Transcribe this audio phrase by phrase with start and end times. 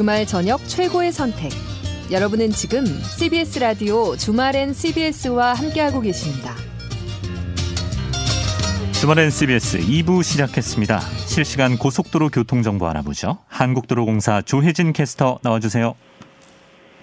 [0.00, 1.50] 주말 저녁 최고의 선택.
[2.10, 6.54] 여러분은 지금 CBS 라디오 주말엔 CBS와 함께하고 계십니다.
[8.92, 11.00] 주말엔 CBS 2부 시작했습니다.
[11.26, 13.40] 실시간 고속도로 교통정보 알아보죠.
[13.48, 15.94] 한국도로공사 조혜진 캐스터 나와주세요.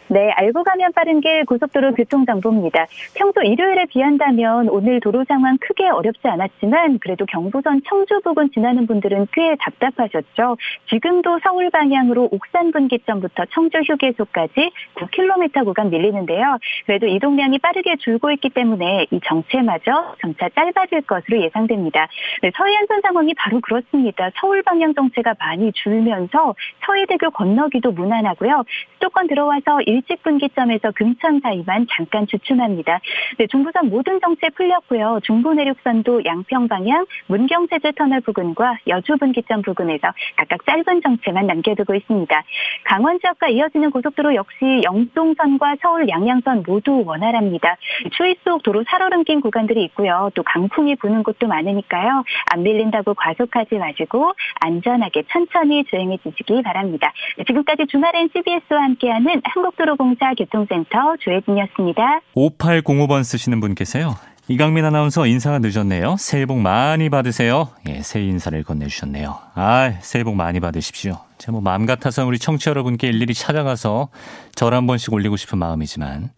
[0.09, 2.85] 네, 알고 가면 빠른 길 고속도로 교통정보입니다.
[3.13, 9.27] 평소 일요일에 비한다면 오늘 도로 상황 크게 어렵지 않았지만 그래도 경부선 청주 부근 지나는 분들은
[9.33, 10.55] 꽤 답답하셨죠.
[10.89, 16.57] 지금도 서울 방향으로 옥산 분기점부터 청주 휴게소까지 9km 구간 밀리는데요.
[16.85, 22.07] 그래도 이동량이 빠르게 줄고 있기 때문에 이 정체마저 점차 짧아질 것으로 예상됩니다.
[22.43, 24.29] 네, 서해안선 상황이 바로 그렇습니다.
[24.39, 28.63] 서울 방향 정체가 많이 줄면서 서해대교 건너기도 무난하고요.
[28.93, 32.99] 수도권 들어와서 일찍 분기점에서 금천 사이만 잠깐 주춤합니다.
[33.37, 35.19] 네, 중부선 모든 정체 풀렸고요.
[35.23, 42.43] 중부 내륙선도 양평 방향 문경세제 터널 부근과 여주 분기점 부근에서 각각 짧은 정체만 남겨두고 있습니다.
[42.85, 47.77] 강원 지역과 이어지는 고속도로 역시 영동선과 서울 양양선 모두 원활합니다.
[48.11, 50.29] 추위 속 도로 살얼음긴 구간들이 있고요.
[50.35, 52.23] 또 강풍이 부는 곳도 많으니까요.
[52.51, 57.13] 안 밀린다고 과속하지 마시고 안전하게 천천히 주행해 주시기 바랍니다.
[57.45, 62.01] 지금까지 주말엔 CBS와 함께하는 한국도로 공사 교통센터 조혜진이었습니다.
[62.35, 64.15] 5805번 쓰시는 분께서요.
[64.49, 66.15] 이강민 아나운서 인사가 늦었네요.
[66.17, 67.69] 새해 복 많이 받으세요.
[67.89, 69.37] 예, 새해 인사를 건네주셨네요.
[69.55, 71.17] 아, 새해 복 많이 받으십시오.
[71.37, 74.07] 제뭐 마음 같아서 우리 청취자 여러분께 일일이 찾아가서
[74.55, 76.29] 절 한 번씩 올리고 싶은 마음이지만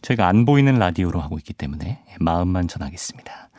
[0.00, 3.50] 저희가 안 보이는 라디오로 하고 있기 때문에 마음만 전하겠습니다.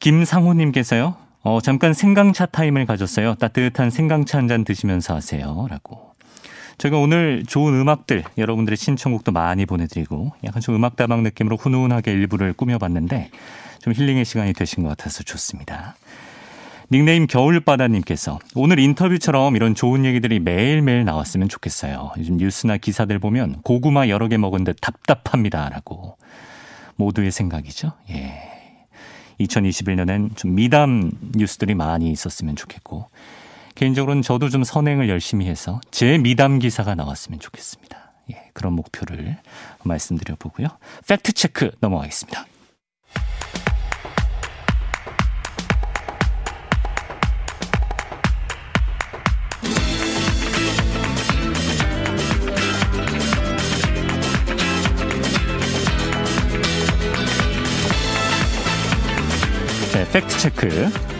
[0.00, 1.14] 김상호님께서요.
[1.44, 3.34] 어, 잠깐 생강차 타임을 가졌어요.
[3.36, 5.66] 따뜻한 생강차 한 잔 드시면서 하세요.
[5.70, 6.03] 라고.
[6.78, 13.30] 제가 오늘 좋은 음악들 여러분들의 신청곡도 많이 보내드리고 약간 좀 음악다방 느낌으로 훈훈하게 일부를 꾸며봤는데
[13.80, 15.94] 좀 힐링의 시간이 되신 것 같아서 좋습니다.
[16.90, 22.12] 닉네임 겨울바다님께서 오늘 인터뷰처럼 이런 좋은 얘기들이 매일매일 나왔으면 좋겠어요.
[22.18, 25.68] 요즘 뉴스나 기사들 보면 고구마 여러 개 먹은 듯 답답합니다.
[25.70, 26.16] 라고.
[26.96, 27.92] 모두의 생각이죠.
[28.10, 28.40] 예.
[29.40, 33.08] 2021년엔 좀 미담 뉴스들이 많이 있었으면 좋겠고
[33.74, 38.12] 개인적으로는 저도 좀 선행을 열심히 해서 제 미담 기사가 나왔으면 좋겠습니다.
[38.32, 39.36] 예, 그런 목표를
[39.82, 40.68] 말씀드려 보고요.
[41.08, 42.46] 팩트 체크 넘어가겠습니다.
[59.92, 61.13] 네, 팩트 체크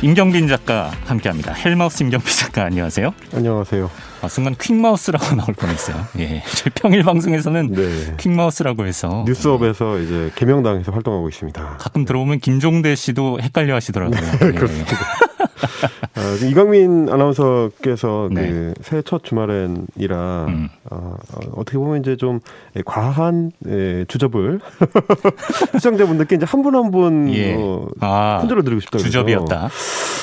[0.00, 1.52] 임경빈 작가 함께합니다.
[1.54, 3.12] 헬마우스 임경빈 작가 안녕하세요.
[3.34, 3.90] 안녕하세요.
[4.22, 5.96] 아, 순간 퀵마우스라고 나올 뻔했어요.
[6.20, 8.14] 예, 저희 평일 방송에서는 네.
[8.16, 10.04] 퀵마우스라고 해서 뉴스업에서 예.
[10.04, 11.78] 이제 개명당해서 활동하고 있습니다.
[11.78, 14.20] 가끔 들어오면 김종대 씨도 헷갈려하시더라고요.
[14.20, 14.52] 네, 예.
[14.52, 14.96] 그렇습니다.
[16.14, 18.48] 아, 이강민 아나운서께서 네.
[18.48, 20.68] 그 새해 첫 주말엔이라 음.
[20.90, 21.14] 어,
[21.54, 22.40] 어떻게 보면 이제 좀
[22.84, 24.60] 과한 예, 주접을
[25.76, 27.54] 시청자분들께 이제 한 분 한분 예.
[27.56, 28.98] 어, 아, 흔들어 드리고 싶다.
[28.98, 29.68] 주접이었다.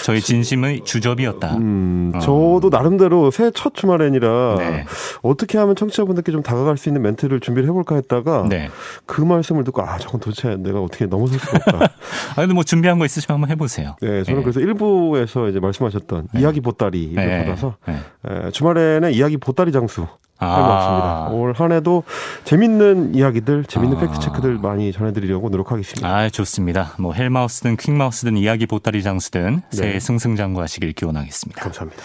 [0.04, 1.56] 저희 진심의 주접이었다.
[1.58, 2.20] 음, 어.
[2.20, 4.86] 저도 나름대로 새해 첫 주말엔이라 네.
[5.22, 8.70] 어떻게 하면 청취자분들께 좀 다가갈 수 있는 멘트를 준비를 해볼까 했다가 네.
[9.06, 11.86] 그 말씀을 듣고 아 저건 도대체 내가 어떻게 넘어설 수가 없다.
[12.34, 13.96] 아 근데 뭐 준비한 거 있으시면 한번 해보세요.
[14.02, 14.44] 네, 저는 네.
[14.44, 16.42] 그래서 일부에서 이제 말씀하셨던 네.
[16.42, 17.46] 이야기 보따리를 네.
[17.46, 20.06] 받아서 에, 주말에는 이야기 보따리 장수
[20.38, 21.30] 아.
[21.32, 22.04] 올 한해도
[22.44, 24.00] 재밌는 이야기들, 재밌는 아.
[24.02, 26.08] 팩트 체크들 많이 전해드리려고 노력하겠습니다.
[26.08, 26.94] 아, 좋습니다.
[27.00, 30.00] 뭐 헬마우스든 퀵마우스든 이야기 보따리 장수든 새해 네.
[30.00, 31.62] 승승장구하시길 기원하겠습니다.
[31.62, 32.02] 감사합니다.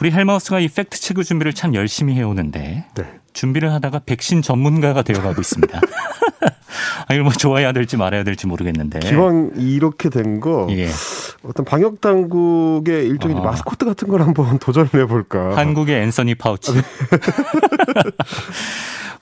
[0.00, 3.20] 우리 헬마우스가 이 팩트 체크 준비를 참 열심히 해오는데 네.
[3.32, 5.80] 준비를 하다가 백신 전문가가 되어가고 있습니다.
[7.06, 9.00] 아, 이걸 뭐 좋아해야 될지 말아야 될지 모르겠는데.
[9.00, 10.88] 기왕 이렇게 된 거, 예.
[11.44, 13.42] 어떤 방역 당국의 일종의 어.
[13.42, 15.56] 마스코트 같은 걸 한번 도전을 해볼까.
[15.56, 16.72] 한국의 앤서니 파우치.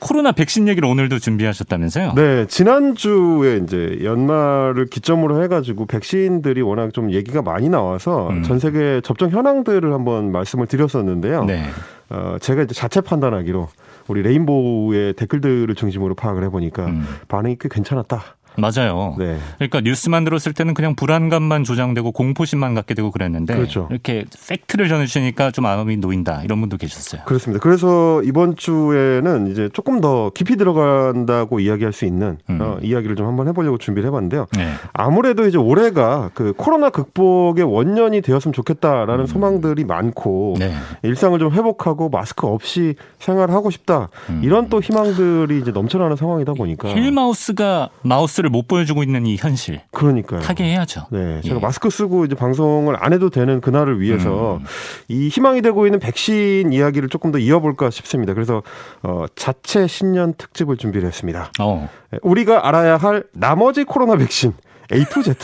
[0.00, 2.14] 코로나 백신 얘기를 오늘도 준비하셨다면서요?
[2.16, 8.42] 네, 지난주에 이제 연말을 기점으로 해가지고 백신들이 워낙 좀 얘기가 많이 나와서 음.
[8.42, 11.44] 전 세계 접종 현황들을 한번 말씀을 드렸었는데요.
[11.44, 11.64] 네.
[12.08, 13.68] 어, 제가 이제 자체 판단하기로
[14.10, 17.04] 우리 레인보우의 댓글들을 중심으로 파악을 해보니까 음.
[17.28, 18.38] 반응이 꽤 괜찮았다.
[18.60, 19.14] 맞아요.
[19.18, 19.38] 네.
[19.56, 23.88] 그러니까 뉴스만 들었을 때는 그냥 불안감만 조장되고 공포심만 갖게 되고 그랬는데 그렇죠.
[23.90, 27.22] 이렇게 팩트를 전해주시니까 좀 마음이 놓인다 이런 분도 계셨어요.
[27.24, 27.62] 그렇습니다.
[27.62, 32.58] 그래서 이번 주에는 이제 조금 더 깊이 들어간다고 이야기할 수 있는 음.
[32.60, 34.46] 어, 이야기를 좀 한번 해보려고 준비를 해봤는데요.
[34.56, 34.72] 네.
[34.92, 39.26] 아무래도 이제 올해가 그 코로나 극복의 원년이 되었으면 좋겠다라는 음.
[39.26, 40.72] 소망들이 많고 네.
[41.02, 44.40] 일상을 좀 회복하고 마스크 없이 생활하고 싶다 음.
[44.44, 49.80] 이런 또 희망들이 이제 넘쳐나는 상황이다 보니까 힐마우스가 마우스를 못 보여주고 있는 이 현실.
[49.92, 50.40] 그러니까요.
[50.40, 51.06] 타개해야죠.
[51.10, 51.60] 네, 제가 예.
[51.60, 54.64] 마스크 쓰고 이제 방송을 안 해도 되는 그날을 위해서 음.
[55.08, 58.34] 이 희망이 되고 있는 백신 이야기를 조금 더 이어볼까 싶습니다.
[58.34, 58.62] 그래서
[59.02, 61.50] 어, 자체 신년 특집을 준비를 했습니다.
[61.60, 61.88] 어.
[62.10, 64.52] 네, 우리가 알아야 할 나머지 코로나 백신
[64.92, 65.34] A to Z.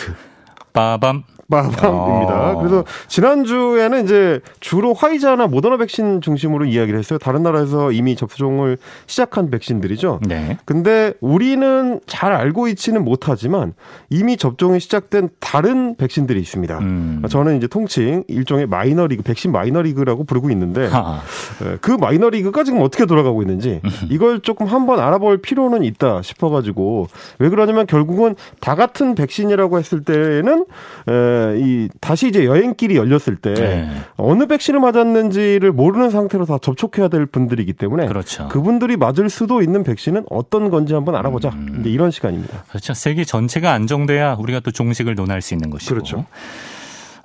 [0.73, 1.25] 빠밤.
[1.49, 2.53] 마밤입니다.
[2.53, 2.59] 어.
[2.59, 7.19] 그래서 지난주에는 이제 주로 화이자나 모더나 백신 중심으로 이야기를 했어요.
[7.19, 10.21] 다른 나라에서 이미 접종을 시작한 백신들이죠.
[10.27, 10.59] 네.
[10.65, 13.75] 근데 우리는 잘 알고 있지는 못하지만
[14.11, 16.79] 이미 접종이 시작된 다른 백신들이 있습니다.
[16.79, 17.23] 음.
[17.29, 21.21] 저는 이제 통칭 일종의 마이너리그, 백신 마이너리그라고 부르고 있는데 하.
[21.65, 27.07] 예, 그 마이너리그가 지금 어떻게 돌아가고 있는지 이걸 조금 한번 알아볼 필요는 있다 싶어가지고
[27.39, 30.67] 왜 그러냐면 결국은 다 같은 백신이라고 했을 때는
[31.09, 33.91] 에, 이 다시 이제 여행길이 열렸을 때 네.
[34.17, 38.49] 어느 백신을 맞았는지를 모르는 상태로 다 접촉해야 될 분들이기 때문에 그렇죠.
[38.49, 41.51] 그분들이 맞을 수도 있는 백신은 어떤 건지 한번 알아보자.
[41.51, 41.79] 음.
[41.81, 42.65] 이제 이런 시간입니다.
[42.69, 42.95] 그렇죠.
[42.95, 45.95] 세계 전체가 안정돼야 우리가 또 종식을 논할 수 있는 것이고.
[45.95, 46.27] 그렇죠.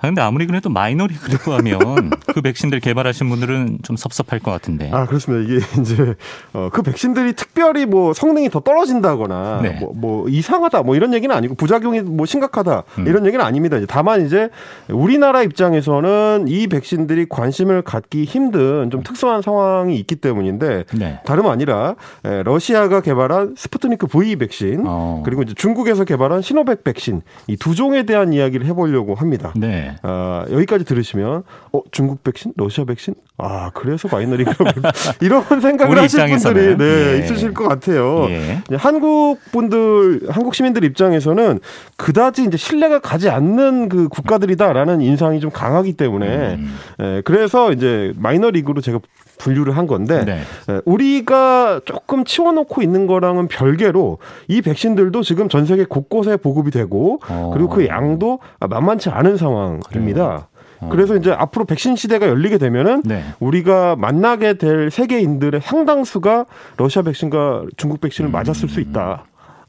[0.02, 4.90] 아, 근데 아무리 그래도 마이너리그라고 하면 그 백신들 개발하신 분들은 좀 섭섭할 것 같은데.
[4.92, 5.48] 아, 그렇습니다.
[5.48, 6.14] 이게 이제
[6.52, 9.78] 어, 그 백신들이 특별히 뭐 성능이 더 떨어진다거나 네.
[9.80, 13.06] 뭐, 뭐, 이상하다 뭐 이런 얘기는 아니고 부작용이 뭐 심각하다 음.
[13.06, 13.78] 이런 얘기는 아닙니다.
[13.78, 14.50] 이제 다만 이제
[14.90, 21.20] 우리나라 입장에서는 이 백신들이 관심을 갖기 힘든 좀 특수한 상황이 있기 때문인데 네.
[21.24, 25.22] 다름 아니라 러시아가 개발한 스푸트니크 V 백신 어.
[25.24, 29.52] 그리고 이제 중국에서 개발한 시노백 백신 이 두 종에 대한 이야기를 해보려고 합니다.
[29.54, 29.91] 네.
[30.02, 31.42] 어, 여기까지 들으시면
[31.72, 34.44] 어 중국 백신, 러시아 백신, 아 그래서 마이너리
[35.20, 37.18] 이런 생각을 하실 분들이 네, 예.
[37.18, 38.26] 있으실 것 같아요.
[38.28, 38.62] 예.
[38.76, 41.60] 한국 분들, 한국 시민들 입장에서는
[41.96, 46.78] 그다지 이제 신뢰가 가지 않는 그 국가들이다라는 인상이 좀 강하기 때문에 음.
[47.00, 49.00] 예, 그래서 이제 마이너리그로 제가
[49.38, 50.40] 분류를 한 건데 네.
[50.84, 54.18] 우리가 조금 치워놓고 있는 거랑은 별개로
[54.48, 57.50] 이 백신들도 지금 전 세계 곳곳에 보급이 되고 어.
[57.52, 60.48] 그리고 그 양도 만만치 않은 상황입니다.
[60.80, 60.88] 어.
[60.90, 63.22] 그래서 이제 앞으로 백신 시대가 열리게 되면은 네.
[63.40, 66.46] 우리가 만나게 될 세계인들의 상당수가
[66.76, 68.32] 러시아 백신과 중국 백신을 음.
[68.32, 69.24] 맞았을 수 있다.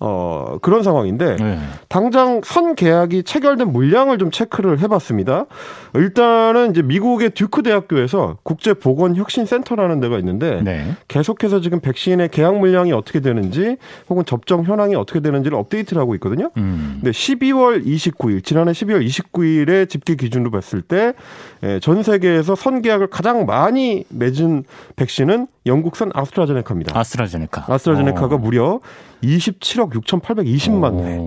[0.06, 1.60] 어, 그런 상황인데 네.
[1.88, 5.46] 당장 선 계약이 체결된 물량을 좀 체크를 해봤습니다.
[5.96, 10.94] 일단은 이제 미국의 듀크 대학교에서 국제 보건 혁신 센터라는 데가 있는데 네.
[11.08, 13.78] 계속해서 지금 백신의 계약 물량이 어떻게 되는지
[14.10, 16.52] 혹은 접종 현황이 어떻게 되는지를 업데이트를 하고 있거든요.
[16.58, 17.00] 음.
[17.02, 21.14] 근데 12월 29일 지난해 12월 29일에 집계 기준으로 봤을 때
[21.82, 24.66] 전 세계에서 선 계약을 가장 많이 맺은
[24.96, 26.98] 백신은 영국산 아스트라제네카입니다.
[26.98, 27.66] 아스트라제네카.
[27.68, 28.40] 아스트라제네카가 오.
[28.40, 28.80] 무려
[29.24, 31.18] 27억 6,820만 회.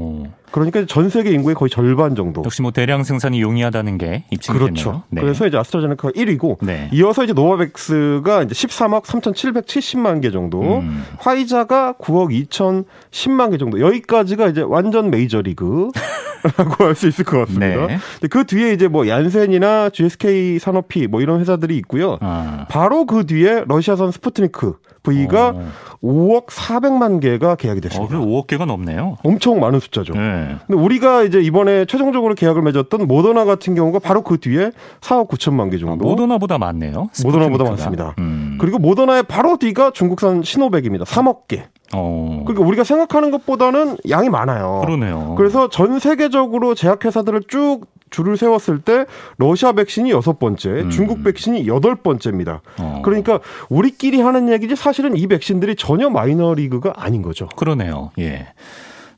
[0.50, 2.42] 그러니까 전 세계 인구의 거의 절반 정도.
[2.44, 5.02] 역시 뭐 대량 생산이 용이하다는 게 입증이 그렇죠.
[5.10, 5.20] 네.
[5.20, 6.88] 그래서 이제 아스트라제네카가 1위고 네.
[6.92, 11.04] 이어서 이제 노바백스가 이제 13억 3,770만 개 정도, 음.
[11.18, 13.80] 화이자가 9억 2,010만 개 정도.
[13.80, 15.90] 여기까지가 이제 완전 메이저리그.
[16.58, 17.86] 라고 할 수 있을 것 같습니다.
[17.86, 17.98] 네.
[18.30, 22.18] 그 뒤에 이제 뭐 얀센이나 GSK 산업피 뭐 이런 회사들이 있고요.
[22.20, 22.66] 아.
[22.68, 25.72] 바로 그 뒤에 러시아산 스푸트니크 V가 어.
[26.02, 28.18] 5억 400만 개가 계약이 됐습니다.
[28.18, 29.16] 어, 5억 개가 넘네요.
[29.24, 30.12] 엄청 많은 숫자죠.
[30.14, 30.35] 네.
[30.66, 35.70] 근데 우리가 이제 이번에 최종적으로 계약을 맺었던 모더나 같은 경우가 바로 그 뒤에 4억 9천만
[35.70, 36.06] 개 정도.
[36.06, 37.10] 아, 모더나보다 많네요.
[37.24, 38.14] 모더나보다 많습니다.
[38.18, 38.58] 음.
[38.60, 41.04] 그리고 모더나의 바로 뒤가 중국산 시노백입니다.
[41.04, 41.64] 3억 개.
[41.94, 42.42] 어.
[42.46, 44.82] 그러니까 우리가 생각하는 것보다는 양이 많아요.
[44.84, 45.34] 그러네요.
[45.36, 49.04] 그래서 전 세계적으로 제약회사들을 쭉 줄을 세웠을 때
[49.36, 50.90] 러시아 백신이 여섯 번째, 음.
[50.90, 52.62] 중국 백신이 여덟 번째입니다.
[52.78, 53.02] 어.
[53.04, 57.48] 그러니까 우리끼리 하는 얘기지 사실은 이 백신들이 전혀 마이너 리그가 아닌 거죠.
[57.56, 58.12] 그러네요.
[58.18, 58.48] 예.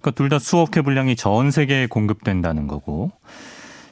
[0.09, 3.11] 그러니까 둘 다 수억 회 분량이 전 세계에 공급된다는 거고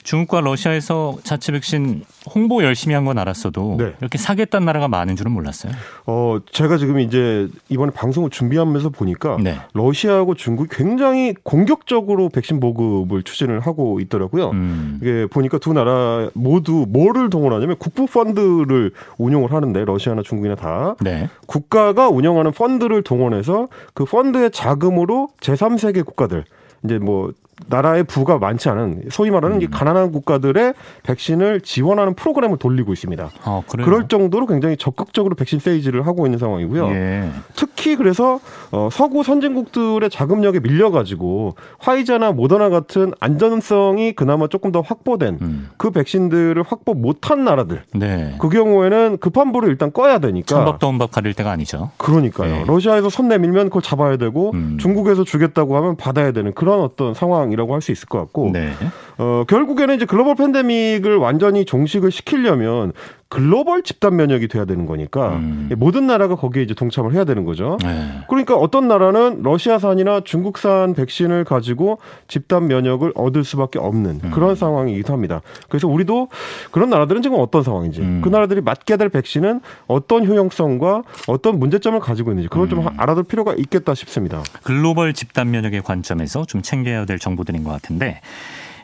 [0.07, 3.93] 중국과 러시아에서 자체 백신 홍보 열심히 한 건 알았어도 네.
[4.01, 5.73] 이렇게 사겠다는 나라가 많은 줄은 몰랐어요.
[6.07, 9.59] 어, 제가 지금 이제 이번에 방송을 준비하면서 보니까 네.
[9.75, 14.51] 러시아하고 중국이 굉장히 공격적으로 백신 보급을 추진을 하고 있더라고요.
[14.51, 14.99] 음.
[15.01, 21.29] 이게 보니까 두 나라 모두 뭐를 동원하냐면 국부 펀드를 운용을 하는데 러시아나 중국이나 다 네.
[21.47, 26.45] 국가가 운영하는 펀드를 동원해서 그 펀드의 자금으로 제3세계 국가들
[26.85, 27.33] 이제 뭐
[27.69, 29.69] 나라의 부가 많지 않은 소위 말하는 음.
[29.71, 33.31] 가난한 국가들의 백신을 지원하는 프로그램을 돌리고 있습니다.
[33.45, 36.89] 아, 그럴 정도로 굉장히 적극적으로 백신 세이지를 하고 있는 상황이고요.
[36.89, 37.31] 예.
[37.55, 38.41] 특히 그래서
[38.73, 45.71] 어, 서구 선진국들의 자금력에 밀려가지고 화이자나 모더나 같은 안전성이 그나마 조금 더 확보된 음.
[45.79, 47.85] 그 백신들을 확보 못한 나라들.
[47.95, 48.37] 네.
[48.39, 50.47] 그 경우에는 급한 불을 일단 꺼야 되니까.
[50.47, 51.91] 천박 더운박 가릴 때가 아니죠.
[51.97, 52.53] 그러니까요.
[52.53, 52.65] 네.
[52.67, 54.77] 러시아에서 손 내밀면 그걸 잡아야 되고 음.
[54.79, 57.46] 중국에서 주겠다고 하면 받아야 되는 그런 어떤 상황.
[57.47, 58.73] 상황이라고 할 수 있을 것 같고 네.
[59.19, 62.93] 어, 결국에는 이제 글로벌 팬데믹을 완전히 종식을 시키려면
[63.29, 65.69] 글로벌 집단 면역이 돼야 되는 거니까 음.
[65.77, 67.77] 모든 나라가 거기에 이제 동참을 해야 되는 거죠.
[67.83, 68.21] 네.
[68.29, 74.31] 그러니까 어떤 나라는 러시아산이나 중국산 백신을 가지고 집단 면역을 얻을 수밖에 없는 음.
[74.31, 75.41] 그런 상황이기도 합니다.
[75.69, 76.29] 그래서 우리도
[76.71, 78.21] 그런 나라들은 지금 어떤 상황인지 음.
[78.23, 82.89] 그 나라들이 맞게 될 백신은 어떤 효용성과 어떤 문제점을 가지고 있는지 그걸 좀 음.
[82.97, 84.43] 알아둘 필요가 있겠다 싶습니다.
[84.63, 88.21] 글로벌 집단 면역의 관점에서 좀 챙겨야 될 정보들인 것 같은데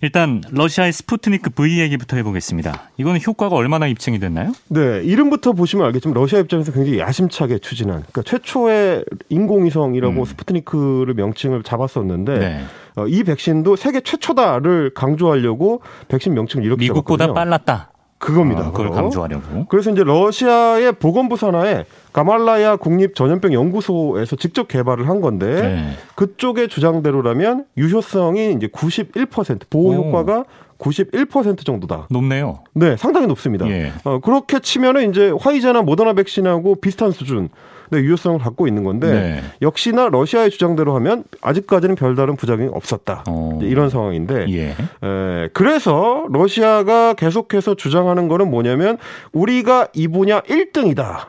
[0.03, 2.91] 일단 러시아의 스푸트니크 V 얘기부터 해보겠습니다.
[2.97, 4.53] 이거는 효과가 얼마나 입증이 됐나요?
[4.69, 10.25] 네, 이름부터 보시면 알겠지만 러시아 입장에서 굉장히 야심차게 추진한 그러니까 최초의 인공위성이라고 음.
[10.25, 12.65] 스푸트니크를 명칭을 잡았었는데 네.
[12.97, 17.35] 어, 이 백신도 세계 최초다를 강조하려고 백신 명칭을 이렇게 미국보다 잡았거든요.
[17.35, 17.92] 빨랐다.
[18.23, 18.61] 그겁니다.
[18.61, 19.01] 아, 그걸 그거.
[19.03, 19.67] 강조하려고.
[19.69, 25.91] 그래서 이제 러시아의 보건부 산하에 가말라야 국립 전염병 연구소에서 직접 개발을 한 건데 네.
[26.15, 30.45] 그쪽의 주장대로라면 유효성이 이제 91% 보호 효과가
[30.79, 32.07] 91% 정도다.
[32.11, 32.61] 높네요.
[32.75, 33.69] 네, 상당히 높습니다.
[33.69, 33.93] 예.
[34.05, 37.49] 어, 그렇게 치면은 이제 화이자나 모더나 백신하고 비슷한 수준.
[37.93, 39.43] 네, 유효성을 갖고 있는 건데 네.
[39.61, 43.25] 역시나 러시아의 주장대로 하면 아직까지는 별다른 부작용이 없었다.
[43.29, 43.59] 어.
[43.61, 44.69] 이런 상황인데 예.
[44.71, 48.97] 에, 그래서 러시아가 계속해서 주장하는 거는 뭐냐면
[49.33, 51.27] 우리가 이 분야 1등이다.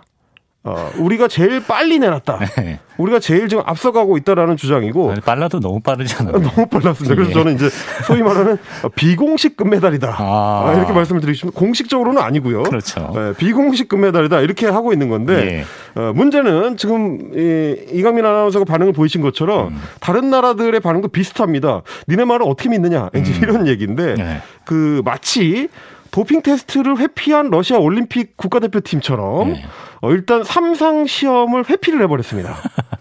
[0.65, 2.39] 어, 우리가 제일 빨리 내놨다.
[2.58, 2.79] 네.
[2.98, 5.12] 우리가 제일 지금 앞서가고 있다라는 주장이고.
[5.12, 6.39] 아니, 빨라도 너무 빠르잖아요.
[6.39, 7.15] 너무 빨랐습니다.
[7.15, 7.34] 그래서 예.
[7.34, 7.70] 저는 이제
[8.05, 8.58] 소위 말하는
[8.96, 10.15] 비공식 금메달이다.
[10.17, 10.67] 아.
[10.67, 10.74] 아.
[10.74, 11.60] 이렇게 말씀을 드리고 싶습니다.
[11.60, 12.63] 공식적으로는 아니고요.
[12.63, 13.12] 그렇죠.
[13.13, 14.39] 네, 비공식 금메달이다.
[14.39, 15.65] 이렇게 하고 있는 건데,
[15.98, 16.00] 예.
[16.01, 19.82] 어, 문제는 지금 이, 이강민 아나운서가 반응을 보이신 것처럼 음.
[20.00, 21.82] 다른 나라들의 반응도 비슷합니다.
[22.08, 23.10] 니네 말을 어떻게 믿느냐.
[23.13, 23.24] 음.
[23.41, 24.41] 이런 얘기인데, 네.
[24.63, 25.67] 그 마치
[26.13, 29.65] 도핑 테스트를 회피한 러시아 올림픽 국가대표팀처럼 네.
[30.01, 32.55] 어, 일단 삼상 시험을 회피를 해버렸습니다.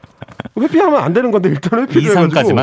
[0.59, 2.59] 회피하면 안 되는 건데 일단 회피를 해가지고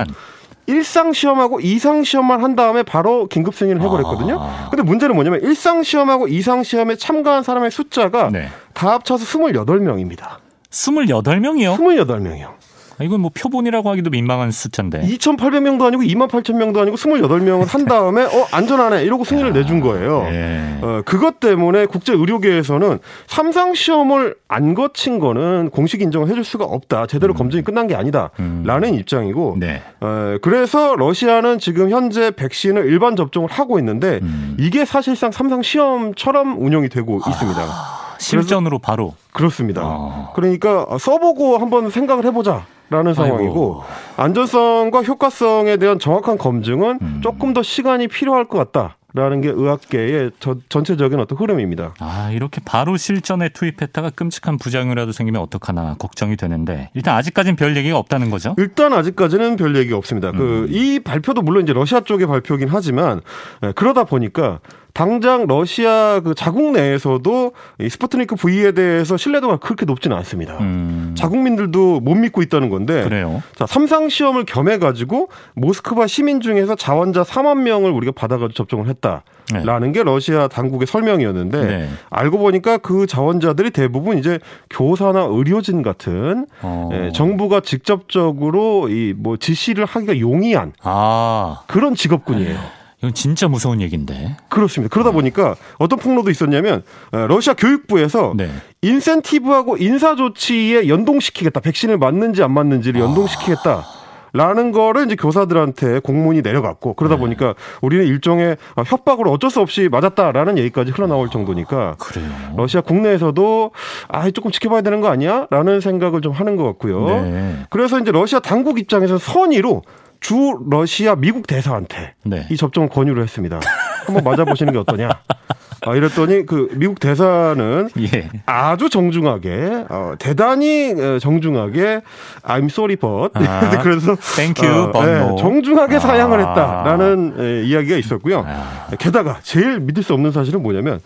[0.68, 4.40] 1상 시험하고 2상 시험만 한 다음에 바로 긴급 승인을 해버렸거든요.
[4.40, 4.68] 아.
[4.72, 8.50] 근데 문제는 뭐냐면 1상 시험하고 2상 시험에 참가한 사람의 숫자가 네.
[8.74, 10.38] 다 합쳐서 28명입니다.
[10.72, 11.78] 28명이요?
[11.78, 12.59] 28명이요.
[13.00, 15.02] 아, 이건 뭐 표본이라고 하기도 민망한 숫자인데.
[15.02, 20.26] 2,800명도 아니고 28,000명도 아니고 28명을 한 다음에 어 안전하네 이러고 승인을 내준 거예요.
[20.30, 20.78] 예.
[20.82, 27.08] 어, 그것 때문에 국제 의료계에서는 삼상 시험을 안 거친 거는 공식 인정을 해줄 수가 없다.
[27.08, 27.38] 제대로 음.
[27.38, 28.94] 검증이 끝난 게 아니다라는 음.
[28.96, 29.56] 입장이고.
[29.60, 29.82] 네.
[30.02, 34.58] 어, 그래서 러시아는 지금 현재 백신을 일반 접종을 하고 있는데 음.
[34.60, 37.30] 이게 사실상 삼상 시험처럼 운영이 되고 아.
[37.30, 38.09] 있습니다.
[38.20, 39.82] 실전으로 바로 그렇습니다.
[39.84, 40.32] 아.
[40.36, 42.66] 그러니까 써보고 한번 생각을 해보자.
[42.92, 43.84] 라는 상황이고 아이고.
[44.18, 47.20] 안전성과 효과성에 대한 정확한 검증은 음.
[47.22, 48.96] 조금 더 시간이 필요할 것 같다.
[49.14, 51.96] 라는 게 의학계의 저, 전체적인 어떤 흐름입니다.
[52.00, 57.98] 아, 이렇게 바로 실전에 투입했다가 끔찍한 부작용이라도 생기면 어떡하나 걱정이 되는데 일단 아직까지는 별 얘기가
[57.98, 58.54] 없다는 거죠?
[58.60, 60.32] 일단 아직까지는 별 얘기가 없습니다.
[60.32, 60.68] 그 음.
[60.68, 63.22] 그이 발표도 물론 이제 러시아 쪽의 발표긴 하지만
[63.64, 64.60] 예, 그러다 보니까
[64.94, 70.58] 당장 러시아 그 자국 내에서도 이 스푸트니크 V에 대해서 신뢰도가 그렇게 높지는 않습니다.
[70.60, 71.16] 음.
[71.18, 73.04] 자국민들도 못 믿고 있다는 건데.
[73.04, 73.42] 그래요.
[73.56, 78.88] 자, 삼상 시험을 겸해 가지고 모스크바 시민 중에서 자원자 4만 명을 우리가 받아 가지고 접종을
[78.88, 79.24] 했다.
[79.52, 79.64] 네.
[79.64, 81.90] 라는 게 러시아 당국의 설명이었는데 네.
[82.12, 84.38] 알고 보니까 그 자원자들이 대부분 이제
[84.70, 86.90] 교사나 의료진 같은 어.
[86.94, 91.62] 예, 정부가 직접적으로 이 뭐 지시를 하기가 용이한 아.
[91.68, 92.58] 그런 직업군이에요.
[93.00, 94.36] 이건 진짜 무서운 얘기인데.
[94.50, 94.94] 그렇습니다.
[94.94, 98.50] 그러다 보니까 어떤 폭로도 있었냐면 어, 러시아 교육부에서 네.
[98.82, 101.62] 인센티브하고 인사 조치에 연동시키겠다.
[101.62, 103.72] 백신을 맞는지 안 맞는지를 연동시키겠다.
[103.72, 104.00] 아.
[104.32, 107.22] 라는 거를 이제 교사들한테 공문이 내려갔고 그러다 네.
[107.22, 112.28] 보니까 우리는 일종의 협박으로 어쩔 수 없이 맞았다라는 얘기까지 흘러나올 정도니까 그래요.
[112.56, 113.72] 러시아 국내에서도
[114.08, 117.08] 아 조금 지켜봐야 되는 거 아니야?라는 생각을 좀 하는 것 같고요.
[117.08, 117.56] 네.
[117.72, 119.82] 그래서 이제 러시아 당국 입장에서 선의로
[120.20, 122.48] 주 러시아 미국 대사한테 네.
[122.52, 123.60] 이 접종을 권유를 했습니다.
[124.06, 125.10] 한번 맞아보시는 게 어떠냐.
[125.82, 128.30] 아, 이랬더니 그 미국 대사는 예.
[128.46, 132.02] 아주 정중하게 어, 대단히 어, 정중하게
[132.44, 136.00] I'm sorry but 아, 그래서 Thank you, 어, 네, 정중하게 아.
[136.00, 138.44] 사양을 했다라는 예, 이야기가 있었고요.
[138.46, 138.88] 아.
[138.98, 141.00] 게다가 제일 믿을 수 없는 사실은 뭐냐면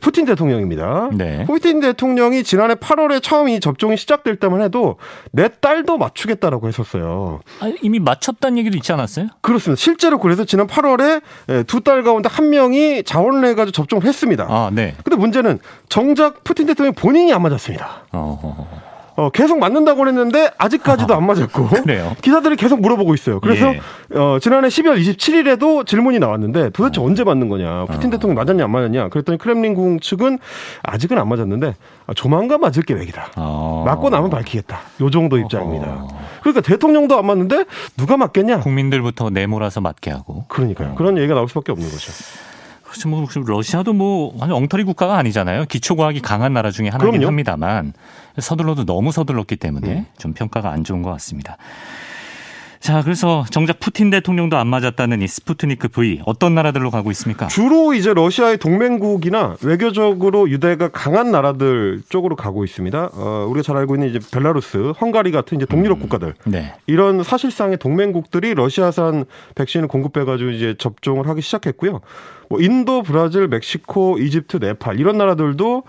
[0.00, 1.08] 푸틴 대통령입니다.
[1.14, 1.44] 네.
[1.46, 4.98] 푸틴 대통령이 지난해 8월에 처음 이 접종이 시작될 때만 해도
[5.32, 7.40] 내 딸도 맞추겠다라고 했었어요.
[7.60, 9.28] 아, 이미 맞췄다는 얘기도 있지 않았어요?
[9.40, 9.80] 그렇습니다.
[9.80, 14.46] 실제로 그래서 지난 8월에 예, 두딸 가운데 한 명이 자원을 해가지고 접종을 했 습니다.
[14.48, 14.94] 아, 네.
[15.02, 15.58] 근데 문제는
[15.88, 18.02] 정작 푸틴 대통령 본인이 안 맞았습니다.
[18.12, 18.88] 어허.
[19.18, 22.14] 어, 계속 맞는다고 했는데 아직까지도 안 맞았고 그래요.
[22.22, 23.40] 기사들이 계속 물어보고 있어요.
[23.40, 23.80] 그래서 예.
[24.16, 27.04] 어, 지난해 12월 27일에도 질문이 나왔는데 도대체 어.
[27.04, 27.86] 언제 맞는 거냐?
[27.86, 28.10] 푸틴 어.
[28.12, 29.08] 대통령 맞았냐 안 맞았냐?
[29.08, 30.38] 그랬더니 크렘린궁 측은
[30.84, 31.74] 아직은 안 맞았는데
[32.06, 33.32] 아, 조만간 맞을 계획이다.
[33.36, 33.82] 어.
[33.84, 34.78] 맞고 나면 밝히겠다.
[35.00, 36.06] 요 정도 입장입니다.
[36.42, 37.64] 그러니까 대통령도 안 맞는데
[37.96, 38.60] 누가 맞겠냐?
[38.60, 40.44] 국민들부터 내몰아서 맞게 하고.
[40.46, 40.94] 그러니까요.
[40.94, 42.12] 그런 얘기가 나올 수밖에 없는 거죠.
[42.88, 43.08] 그렇죠.
[43.08, 45.66] 뭐 러시아도 뭐 완전 엉터리 국가가 아니잖아요.
[45.66, 47.26] 기초과학이 강한 나라 중에 하나긴 그럼요.
[47.26, 47.92] 합니다만
[48.38, 50.06] 서둘러도 너무 서둘렀기 때문에 음.
[50.16, 51.58] 좀 평가가 안 좋은 것 같습니다.
[52.80, 57.48] 자, 그래서 정작 푸틴 대통령도 안 맞았다는 이 스푸트니크 V 어떤 나라들로 가고 있습니까?
[57.48, 63.10] 주로 이제 러시아의 동맹국이나 외교적으로 유대가 강한 나라들 쪽으로 가고 있습니다.
[63.12, 66.72] 어, 우리가 잘 알고 있는 이제 벨라루스, 헝가리 같은 이제 동유럽 음, 국가들 네.
[66.86, 69.24] 이런 사실상의 동맹국들이 러시아산
[69.56, 72.00] 백신을 공급해가지고 이제 접종을 하기 시작했고요.
[72.48, 75.82] 뭐 인도, 브라질, 멕시코, 이집트, 네팔 이런 나라들도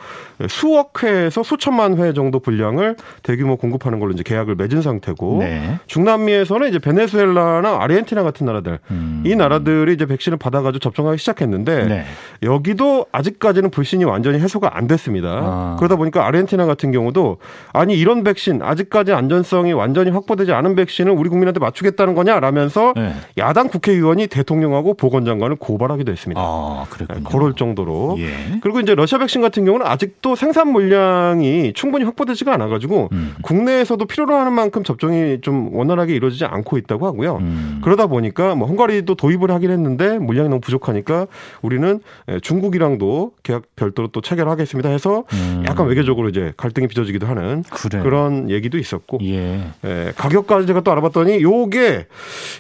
[0.50, 5.80] 수억 회에서 수천만 회 정도 분량을 대규모 공급하는 걸로 이제 계약을 맺은 상태고 네.
[5.88, 9.24] 중남미에서는 이제 베네수엘라나 아르헨티나 같은 나라들 음.
[9.26, 12.06] 이 나라들이 이제 백신을 받아가지고 접종하기 시작했는데 네.
[12.44, 15.28] 여기도 아직까지는 불신이 완전히 해소가 안 됐습니다.
[15.30, 15.76] 아.
[15.80, 17.38] 그러다 보니까 아르헨티나 같은 경우도
[17.74, 23.14] 아니 이런 백신 아직까지 안전성이 완전히 확보되지 않은 백신을 우리 국민한테 맞추겠다는 거냐라면서 네.
[23.38, 26.42] 야당 국회의원이 대통령하고 보건장관을 고발하기도 했습니다.
[26.42, 26.49] 아,
[26.90, 27.24] 그랬군요.
[27.30, 28.16] 그럴 정도로.
[28.20, 28.60] 예.
[28.62, 33.36] 그리고 이제 러시아 백신 같은 경우는 아직도 생산 물량이 충분히 확보되지가 않아 가지고 음.
[33.42, 37.38] 국내에서도 필요로 하는 만큼 접종이 좀 원활하게 이루어지지 않고 있다고 하고요.
[37.38, 37.82] 음.
[37.84, 41.28] 그러다 보니까 뭐 헝가리도 도입을 하긴 했는데 물량이 너무 부족하니까
[41.62, 42.00] 우리는
[42.42, 45.64] 중국이랑도 계약 별도로 또 체결하겠습니다 해서 음.
[45.68, 48.02] 약간 외교적으로 이제 갈등이 빚어지기도 하는 그래.
[48.02, 49.62] 그런 얘기도 있었고 예.
[49.86, 52.08] 예, 가격까지 제가 또 알아봤더니 요게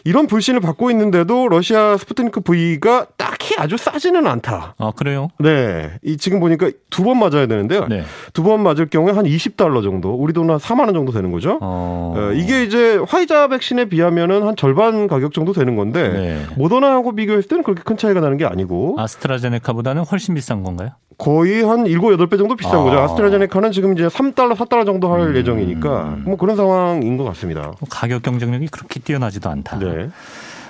[0.03, 4.75] 이런 불신을 받고 있는데도 러시아 스푸트니크 V가 딱히 아주 싸지는 않다.
[4.77, 5.29] 아, 그래요?
[5.39, 5.91] 네.
[6.03, 7.87] 이 지금 보니까 두 번 맞아야 되는데요.
[7.87, 8.03] 네.
[8.33, 11.57] 두번 맞을 경우에 한 20달러 정도, 우리 돈 한 4만 원 정도 되는 거죠.
[11.61, 12.13] 어...
[12.15, 16.45] 어, 이게 이제 화이자 백신에 비하면은 한 절반 가격 정도 되는 건데 네.
[16.57, 20.89] 모더나하고 비교했을 때는 그렇게 큰 차이가 나는 게 아니고 아스트라제네카보다는 훨씬 비싼 건가요?
[21.17, 22.83] 거의 한 7, 8배 정도 비싼 아.
[22.83, 22.97] 거죠.
[22.99, 25.35] 아스트라제네카는 지금 이제 3달러, 4달러 정도 할 음.
[25.35, 27.73] 예정이니까 뭐 그런 상황인 것 같습니다.
[27.89, 29.79] 가격 경쟁력이 그렇게 뛰어나지도 않다.
[29.79, 30.09] 네.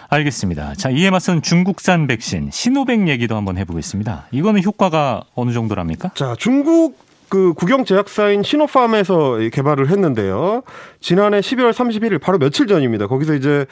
[0.10, 0.74] 알겠습니다.
[0.76, 4.28] 자, 이에 맞선 중국산 백신 시노백 얘기도 한번 해보겠습니다.
[4.32, 6.12] 이거는 효과가 어느 정도랍니까?
[6.16, 6.98] 자, 중국
[7.30, 10.64] 그 국영 제약사인 시노팜에서 개발을 했는데요.
[11.00, 13.08] 지난해 12월 31일 바로 며칠 전입니다.
[13.08, 13.66] 거기서 이제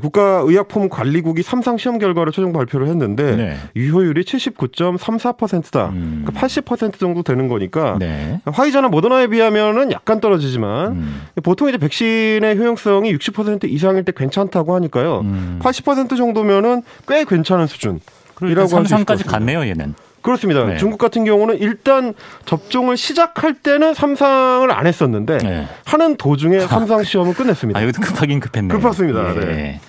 [0.00, 3.56] 국가의약품관리국이 삼상 시험 결과를 최종 발표를 했는데 네.
[3.76, 5.90] 유효율이 79.34%다.
[5.90, 6.24] 음.
[6.24, 8.40] 그러니까 80% 정도 되는 거니까 네.
[8.46, 11.22] 화이자나 모더나에 비하면은 약간 떨어지지만 음.
[11.42, 15.20] 보통 이제 백신의 효용성이 60% 이상일 때 괜찮다고 하니까요.
[15.20, 15.60] 음.
[15.62, 18.00] 80% 정도면은 꽤 괜찮은 수준
[18.40, 19.94] 이라고 할수 있을 삼상까지 갔네요, 얘는.
[20.22, 20.64] 그렇습니다.
[20.64, 20.76] 네.
[20.76, 22.14] 중국 같은 경우는 일단
[22.46, 25.68] 접종을 시작할 때는 삼상을 안 했었는데 네.
[25.84, 27.78] 하는 도중에 삼상 시험을 끝냈습니다.
[27.78, 28.78] 아, 이것도 급하긴 급했네요.
[28.78, 29.36] 급했습니다.
[29.36, 29.40] 예.
[29.40, 29.80] 네.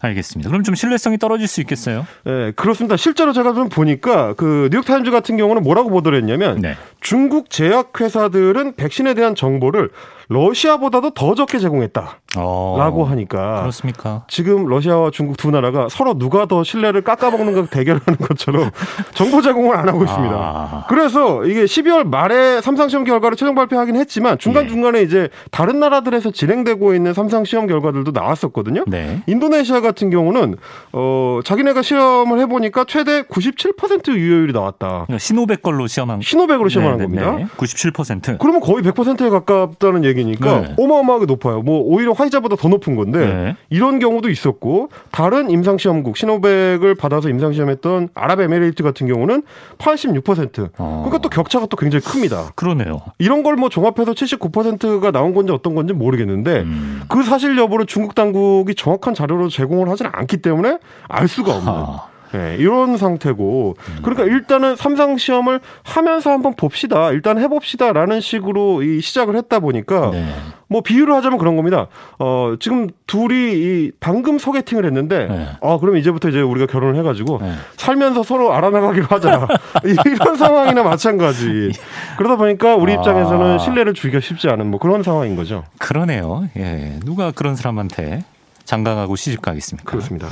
[0.00, 0.50] 알겠습니다.
[0.50, 2.06] 그럼 좀 신뢰성이 떨어질 수 있겠어요?
[2.24, 2.96] 네, 그렇습니다.
[2.96, 6.76] 실제로 제가 좀 보니까 그 뉴욕타임즈 같은 경우는 뭐라고 보도를 했냐면 네.
[7.00, 9.90] 중국 제약회사들은 백신에 대한 정보를
[10.28, 12.18] 러시아보다도 더 적게 제공했다.
[12.36, 14.24] 어, 라고 하니까 그렇습니까?
[14.28, 18.70] 지금 러시아와 중국 두 나라가 서로 누가 더 신뢰를 깎아먹는 가 대결하는 것처럼
[19.14, 20.34] 정보 제공을 안 하고 있습니다.
[20.34, 20.84] 아.
[20.88, 25.02] 그래서 이게 12월 말에 삼상 시험 결과를 최종 발표하긴 했지만 중간 중간에 예.
[25.02, 28.84] 이제 다른 나라들에서 진행되고 있는 삼상 시험 결과들도 나왔었거든요.
[28.88, 29.22] 네.
[29.26, 30.56] 인도네시아 같은 경우는
[30.92, 34.88] 어 자기네가 시험을 해보니까 최대 97% 유효율이 나왔다.
[34.88, 37.36] 그러니까 신호백 걸로 시험한 신호백으로 시험한 네, 네, 겁니다.
[37.36, 37.46] 네.
[37.56, 38.38] 97%.
[38.38, 40.74] 그러면 거의 100%에 가깝다는 얘기 니까 네.
[40.78, 41.62] 어마어마하게 높아요.
[41.62, 43.56] 뭐 오히려 화이자보다 더 높은 건데 네.
[43.70, 49.42] 이런 경우도 있었고 다른 임상시험국 신호백을 받아서 임상시험했던 아랍에미레이트 같은 경우는
[49.78, 50.70] 86%.
[50.78, 51.02] 어.
[51.06, 52.52] 그러니까 또 격차가 또 굉장히 큽니다.
[52.54, 53.00] 그러네요.
[53.18, 57.02] 이런 걸 뭐 종합해서 79%가 나온 건지 어떤 건지 모르겠는데 음.
[57.08, 61.72] 그 사실 여부를 중국 당국이 정확한 자료로 제공을 하지는 않기 때문에 알 수가 없는.
[61.72, 62.13] 하.
[62.34, 67.12] 네, 이런 상태고 그러니까 일단은 삼상 시험을 하면서 한번 봅시다.
[67.12, 70.34] 일단 해봅시다라는 식으로 이 시작을 했다 보니까 네.
[70.66, 71.86] 뭐 비유를 하자면 그런 겁니다.
[72.18, 75.48] 어 지금 둘이 이 방금 소개팅을 했는데 네.
[75.60, 77.52] 어 그럼 이제부터 이제 우리가 결혼을 해가지고 네.
[77.76, 79.46] 살면서 서로 알아나가기로 하자
[79.84, 81.70] 이런 상황이나 마찬가지.
[82.18, 83.58] 그러다 보니까 우리 입장에서는 아.
[83.58, 85.62] 신뢰를 주기가 쉽지 않은 뭐 그런 상황인 거죠.
[85.78, 86.48] 그러네요.
[86.56, 88.24] 예, 누가 그런 사람한테
[88.64, 89.88] 장가가고 시집 가겠습니까?
[89.88, 90.26] 그렇습니다.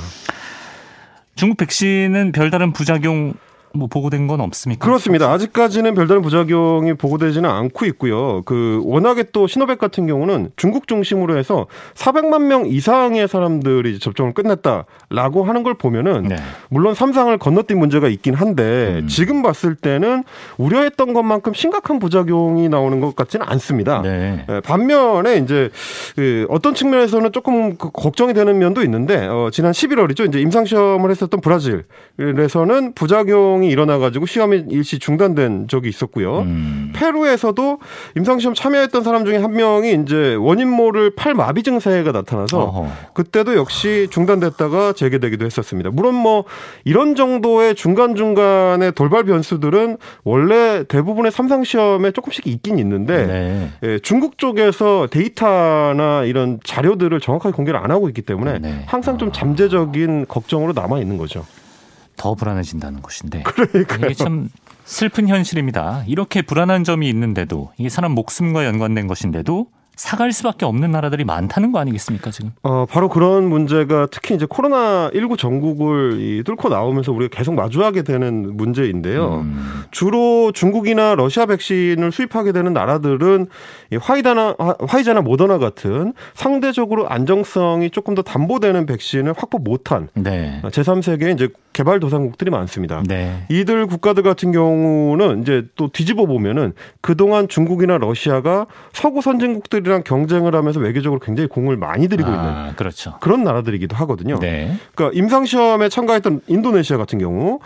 [1.35, 3.35] 중국 백신은 별다른 부작용
[3.75, 4.85] 뭐 보고된 건 없습니까?
[4.85, 5.31] 그렇습니다.
[5.33, 8.43] 아직까지는 별다른 부작용이 보고되지는 않고 있고요.
[8.45, 15.45] 그 워낙에 또 시노백 같은 경우는 중국 중심으로 해서 400만 명 이상의 사람들이 접종을 끝냈다라고
[15.45, 16.37] 하는 걸 보면은 네.
[16.69, 19.09] 물론 삼상을 건너뛴 문제가 있긴 한데 음.
[19.09, 20.25] 지금 봤을 때는
[20.59, 24.03] 우려했던 것만큼 심각한 부작용이 나오는 것 같지는 않습니다.
[24.03, 24.45] 네.
[24.49, 25.71] 예, 반면에 이제
[26.17, 30.29] 그 어떤 측면에서는 조금 그 걱정이 되는 면도 있는데 어 지난 11월이죠.
[30.29, 36.41] 이제 임상 시험을 했었던 브라질에서는 부작용 사망이 일어나가지고 시험이 일시 중단된 적이 있었고요.
[36.41, 36.93] 음.
[36.95, 37.79] 페루에서도
[38.17, 42.89] 임상시험 참여했던 사람 중에 한 명이 이제 원인 모를 팔 마비 증세가 나타나서 어허.
[43.15, 45.91] 그때도 역시 중단됐다가 재개되기도 했었습니다.
[45.91, 46.45] 물론 뭐
[46.85, 53.71] 이런 정도의 중간중간의 돌발 변수들은 원래 대부분의 삼상 시험에 조금씩 있긴 있는데 네.
[53.85, 58.83] 예, 중국 쪽에서 데이터나 이런 자료들을 정확하게 공개를 안 하고 있기 때문에 네.
[58.87, 61.45] 항상 좀 잠재적인 걱정으로 남아 있는 거죠.
[62.17, 64.07] 더 불안해진다는 것인데 그러니까요.
[64.07, 64.49] 이게 참
[64.85, 66.05] 슬픈 현실입니다.
[66.07, 71.79] 이렇게 불안한 점이 있는데도 이게 사람 목숨과 연관된 것인데도 사갈 수밖에 없는 나라들이 많다는 거
[71.79, 72.53] 아니겠습니까 지금?
[72.63, 78.03] 어 바로 그런 문제가 특히 이제 코로나 19 전국을 이 뚫고 나오면서 우리가 계속 마주하게
[78.03, 79.41] 되는 문제인데요.
[79.43, 79.83] 음.
[79.91, 83.49] 주로 중국이나 러시아 백신을 수입하게 되는 나라들은
[83.93, 84.57] 이 화이자나
[84.89, 90.61] 화이자나 모더나 같은 상대적으로 안정성이 조금 더 담보되는 백신을 확보 못한 네.
[90.65, 93.03] 제3세계 이제 개발도상국들이 많습니다.
[93.07, 93.45] 네.
[93.51, 100.55] 이들 국가들 같은 경우는 이제 또 뒤집어 보면은 그동안 중국이나 러시아가 서구 선진국들 이랑 경쟁을
[100.55, 103.15] 하면서 외교적으로 굉장히 공을 많이 들이고 아, 있는 그렇죠.
[103.21, 104.39] 그런 나라들이기도 하거든요.
[104.39, 104.77] 네.
[104.95, 107.61] 그러니까 임상 시험에 참가했던 인도네시아 같은 경우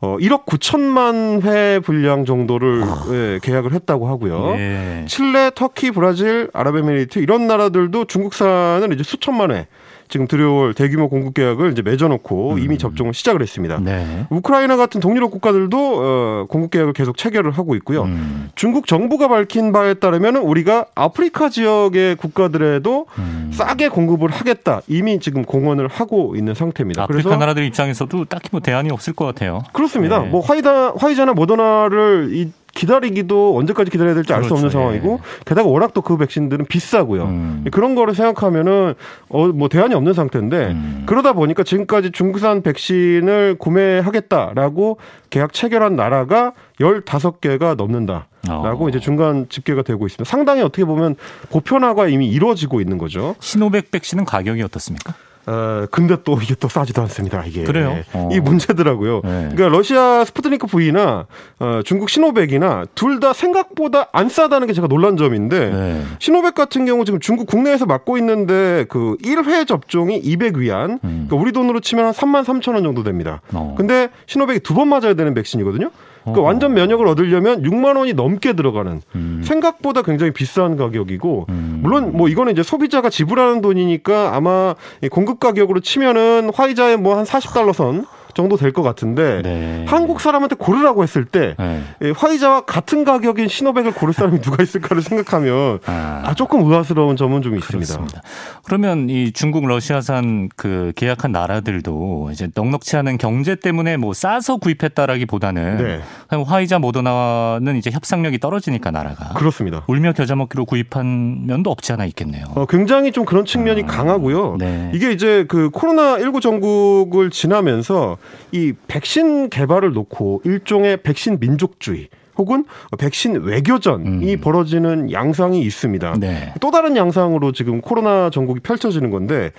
[0.00, 3.04] 어 1억 9천만 회 분량 정도를 아.
[3.12, 4.54] 예, 계약을 했다고 하고요.
[4.56, 5.04] 예.
[5.06, 9.68] 칠레, 터키, 브라질, 아랍에미리트 이런 나라들도 중국산을 이제 수천만 회
[10.12, 12.58] 지금 들여올 대규모 공급 계약을 이제 맺어놓고 음.
[12.58, 13.78] 이미 접종을 시작을 했습니다.
[13.78, 14.26] 네.
[14.28, 18.02] 우크라이나 같은 동유럽 국가들도 어, 공급 계약을 계속 체결을 하고 있고요.
[18.02, 18.50] 음.
[18.54, 23.50] 중국 정부가 밝힌 바에 따르면 우리가 아프리카 지역의 국가들에도 음.
[23.54, 27.04] 싸게 공급을 하겠다 이미 지금 공언을 하고 있는 상태입니다.
[27.04, 29.62] 아프리카 그래서 나라들 입장에서도 딱히 뭐 대안이 없을 것 같아요.
[29.72, 30.18] 그렇습니다.
[30.18, 30.28] 네.
[30.28, 34.78] 뭐 화이자 화이자나 모더나를 이 기다리기도 언제까지 기다려야 될지 알수 없는 그렇죠.
[34.78, 35.42] 상황이고 예.
[35.46, 37.22] 게다가 워낙 또 그 백신들은 비싸고요.
[37.24, 37.64] 음.
[37.70, 38.94] 그런 거를 생각하면은
[39.28, 41.02] 어 뭐 대안이 없는 상태인데 음.
[41.06, 44.98] 그러다 보니까 지금까지 중국산 백신을 구매하겠다라고
[45.30, 48.88] 계약 체결한 나라가 15개가 넘는다 라고 어.
[48.88, 50.28] 이제 중간 집계가 되고 있습니다.
[50.28, 51.14] 상당히 어떻게 보면
[51.50, 53.36] 보편화가 이미 이루어지고 있는 거죠.
[53.38, 55.14] 신호백 백신은 가격이 어떻습니까?
[55.46, 57.44] 어, 근데 또 이게 또 싸지도 않습니다.
[57.44, 57.98] 이게 그래요?
[58.12, 58.28] 어.
[58.32, 59.22] 이 문제더라고요.
[59.24, 59.30] 네.
[59.52, 61.26] 그러니까 러시아 스푸트니크 V나
[61.58, 66.02] 어, 중국 시노백이나 둘 다 생각보다 안 싸다는 게 제가 놀란 점인데 네.
[66.18, 71.26] 시노백 같은 경우 지금 중국 국내에서 맞고 있는데 그 1회 접종이 200위안, 음.
[71.28, 73.40] 그러니까 우리 돈으로 치면 한 3만 3천 원 정도 됩니다.
[73.52, 73.74] 어.
[73.76, 75.90] 근데 시노백이 두 번 맞아야 되는 백신이거든요.
[76.22, 76.44] 그러니까 어.
[76.44, 79.42] 완전 면역을 얻으려면 6만 원이 넘게 들어가는 음.
[79.44, 81.80] 생각보다 굉장히 비싼 가격이고 음.
[81.82, 84.74] 물론 뭐 이거는 이제 소비자가 지불하는 돈이니까 아마
[85.10, 89.84] 공급 가격으로 치면은 화이자의 뭐 한 40달러 선 정도 될 것 같은데 네.
[89.86, 91.82] 한국 사람한테 고르라고 했을 때 네.
[92.02, 96.22] 예, 화이자와 같은 가격인 신호백을 고를 사람이 누가 있을까를 생각하면 아.
[96.24, 97.92] 아, 조금 의아스러운 점은 좀 있습니다.
[97.94, 98.22] 그렇습니다.
[98.64, 105.76] 그러면 이 중국 러시아산 그 계약한 나라들도 이제 넉넉치 않은 경제 때문에 뭐 싸서 구입했다라기보다는
[105.76, 106.00] 네.
[106.44, 109.82] 화이자 모더나는 이제 협상력이 떨어지니까 나라가 그렇습니다.
[109.86, 112.44] 울며 겨자 먹기로 구입한 면도 없지 않아 있겠네요.
[112.54, 113.86] 어, 굉장히 좀 그런 측면이 아.
[113.86, 114.56] 강하고요.
[114.58, 114.90] 네.
[114.94, 118.16] 이게 이제 그 코로나 19 전국을 지나면서
[118.52, 122.64] 이 백신 개발을 놓고 일종의 백신 민족주의 혹은
[122.98, 124.40] 백신 외교전이 음.
[124.40, 126.14] 벌어지는 양상이 있습니다.
[126.18, 126.54] 네.
[126.60, 129.52] 또 다른 양상으로 지금 코로나 전국이 펼쳐지는 건데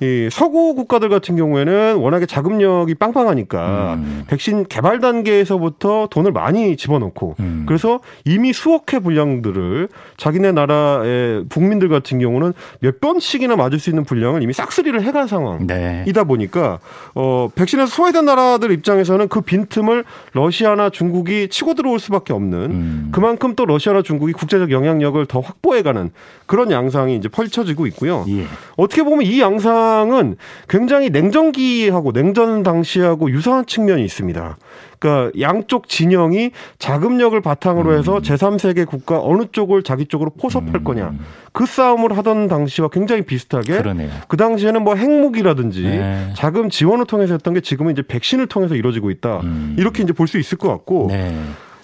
[0.00, 4.24] 이 서구 국가들 같은 경우에는 워낙에 자금력이 빵빵하니까 음.
[4.26, 7.64] 백신 개발 단계에서부터 돈을 많이 집어넣고 음.
[7.66, 14.04] 그래서 이미 수억 회 분량들을 자기네 나라의 국민들 같은 경우는 몇 번씩이나 맞을 수 있는
[14.04, 16.24] 분량을 이미 싹쓸이를 해간 상황이다 네.
[16.24, 16.78] 보니까
[17.14, 20.04] 어 백신에서 소외된 나라들 입장에서는 그 빈틈을
[20.34, 23.08] 러시아나 중국이 치고 들어올 수밖에 없는 음.
[23.12, 26.10] 그만큼 또 러시아나 중국이 국제적 영향력을 더 확보해가는
[26.44, 28.24] 그런 양상이 이제 펼쳐지고 있고요.
[28.28, 28.44] 예.
[28.76, 30.36] 어떻게 보면 이 양상 상황은
[30.68, 34.58] 굉장히 냉전기하고 냉전 당시하고 유사한 측면이 있습니다.
[34.98, 38.22] 그러니까 양쪽 진영이 자금력을 바탕으로 해서 음.
[38.22, 40.84] 제3세계 국가 어느 쪽을 자기 쪽으로 포섭할 음.
[40.84, 41.12] 거냐.
[41.52, 44.10] 그 싸움을 하던 당시와 굉장히 비슷하게 그러네요.
[44.28, 46.32] 그 당시에는 뭐 핵무기라든지 네.
[46.34, 49.40] 자금 지원을 통해서 했던 게 지금은 이제 백신을 통해서 이루어지고 있다.
[49.40, 49.76] 음.
[49.78, 51.32] 이렇게 이제 볼 수 있을 것 같고 네.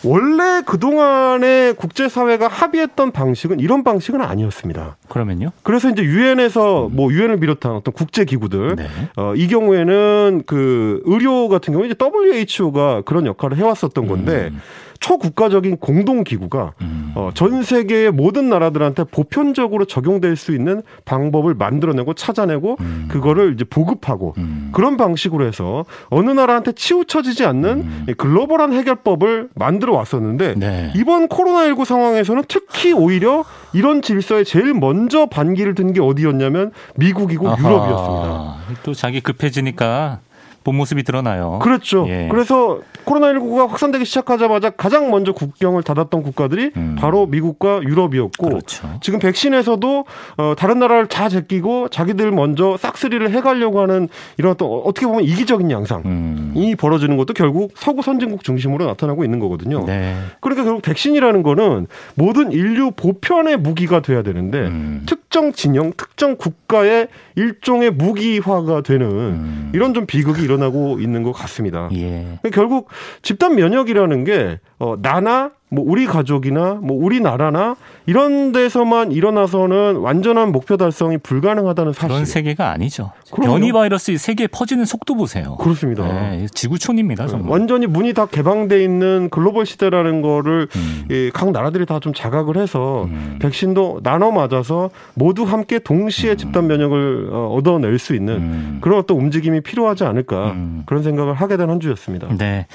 [0.05, 4.97] 원래 그동안에 국제사회가 합의했던 방식은 이런 방식은 아니었습니다.
[5.09, 5.51] 그러면요?
[5.63, 6.97] 그래서 이제 유엔에서 음.
[6.97, 8.87] 뭐 유엔을 비롯한 어떤 국제 기구들, 네.
[9.17, 14.61] 어, 이 경우에는 그 의료 같은 경우 이제 WHO가 그런 역할을 해왔었던 건데, 음.
[15.03, 16.92] 초국가적인 공동 기구가 음.
[17.15, 23.09] 어, 전 세계의 모든 나라들한테 보편적으로 적용될 수 있는 방법을 만들어내고 찾아내고 음.
[23.11, 24.71] 그거를 이제 보급하고 음.
[24.73, 28.07] 그런 방식으로 해서 어느 나라한테 치우쳐지지 않는 음.
[28.17, 30.93] 글로벌한 해결법을 만들어 왔었는데 네.
[30.97, 37.59] 이번 코로나19 상황에서는 특히 오히려 이런 질서에 제일 먼저 반기를 든 게 어디였냐면 미국이고 아하.
[37.59, 38.57] 유럽이었습니다.
[38.83, 40.21] 또 자기 급해지니까
[40.65, 41.59] 본 모습이 드러나요.
[41.61, 42.07] 그렇죠.
[42.09, 42.29] 예.
[42.31, 46.97] 그래서 코로나19가 확산되기 시작하자마자 가장 먼저 국경을 닫았던 국가들이 음.
[46.99, 48.89] 바로 미국과 유럽이었고 그렇죠.
[49.01, 50.05] 지금 백신에서도
[50.37, 55.71] 어, 다른 나라를 다 제끼고 자기들 먼저 싹쓸이를 해가려고 하는 이런 어떤 어떻게 보면 이기적인
[55.71, 56.75] 양상이 음.
[56.79, 59.85] 벌어지는 것도 결국 서구 선진국 중심으로 나타나고 있는 거거든요.
[59.85, 60.15] 네.
[60.41, 65.03] 그러니까 결국 백신이라는 거는 모든 인류 보편의 무기가 돼야 되는데 음.
[65.07, 69.71] 특정 진영, 특정 국가의 일종의 무기화가 되는 음.
[69.75, 71.89] 이런 좀 비극이 일어나고 있는 것 같습니다.
[71.93, 72.39] 예.
[72.53, 72.89] 결국
[73.23, 80.77] 집단 면역이라는 게 어, 나나 뭐 우리 가족이나 뭐 우리나라나 이런 데서만 일어나서는 완전한 목표
[80.77, 82.09] 달성이 불가능하다는 사실.
[82.09, 83.11] 그런 세계가 아니죠.
[83.33, 83.53] 그럼요.
[83.55, 85.57] 변이 바이러스 세계에 퍼지는 속도 보세요.
[85.57, 86.05] 그렇습니다.
[86.07, 87.27] 네, 지구촌입니다.
[87.27, 87.51] 정말.
[87.51, 91.05] 완전히 문이 다 개방돼 있는 글로벌 시대라는 거를 음.
[91.11, 93.39] 예, 각 나라들이 다 좀 자각을 해서 음.
[93.41, 96.37] 백신도 나눠 맞아서 모두 함께 동시에 음.
[96.37, 98.79] 집단 면역을 어, 얻어낼 수 있는 음.
[98.83, 100.83] 그런 어떤 움직임이 필요하지 않을까 음.
[100.85, 102.27] 그런 생각을 하게 된 한 주였습니다.
[102.37, 102.67] 네.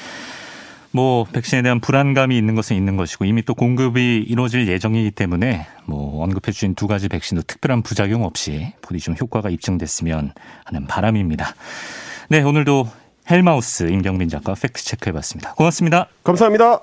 [0.91, 6.23] 뭐 백신에 대한 불안감이 있는 것은 있는 것이고 이미 또 공급이 이루어질 예정이기 때문에 뭐
[6.23, 10.33] 언급해 주신 두 가지 백신도 특별한 부작용 없이 부디 좀 효과가 입증됐으면
[10.65, 11.53] 하는 바람입니다.
[12.29, 12.89] 네, 오늘도
[13.29, 15.53] 헬마우스 임경민 작가 팩트 체크해 봤습니다.
[15.53, 16.07] 고맙습니다.
[16.23, 16.81] 감사합니다.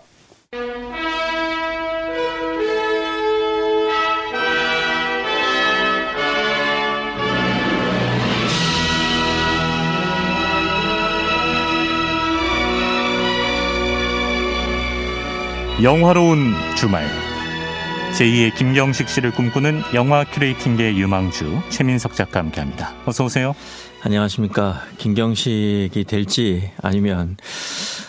[15.82, 17.04] 영화로운 주말
[18.16, 22.92] 제2의 김경식 씨를 꿈꾸는 영화 큐레이팅계 유망주 최민석 작가 함께합니다.
[23.06, 23.54] 어서 오세요.
[24.02, 27.36] 안녕하십니까 김경식이 될지 아니면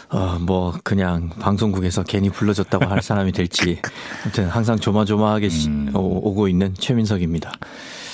[0.10, 3.82] 어 뭐 그냥 방송국에서 괜히 불러줬다고 할 사람이 될지
[4.23, 5.89] 아무튼 항상 조마조마하게 음.
[5.95, 7.51] 오고 있는 최민석입니다.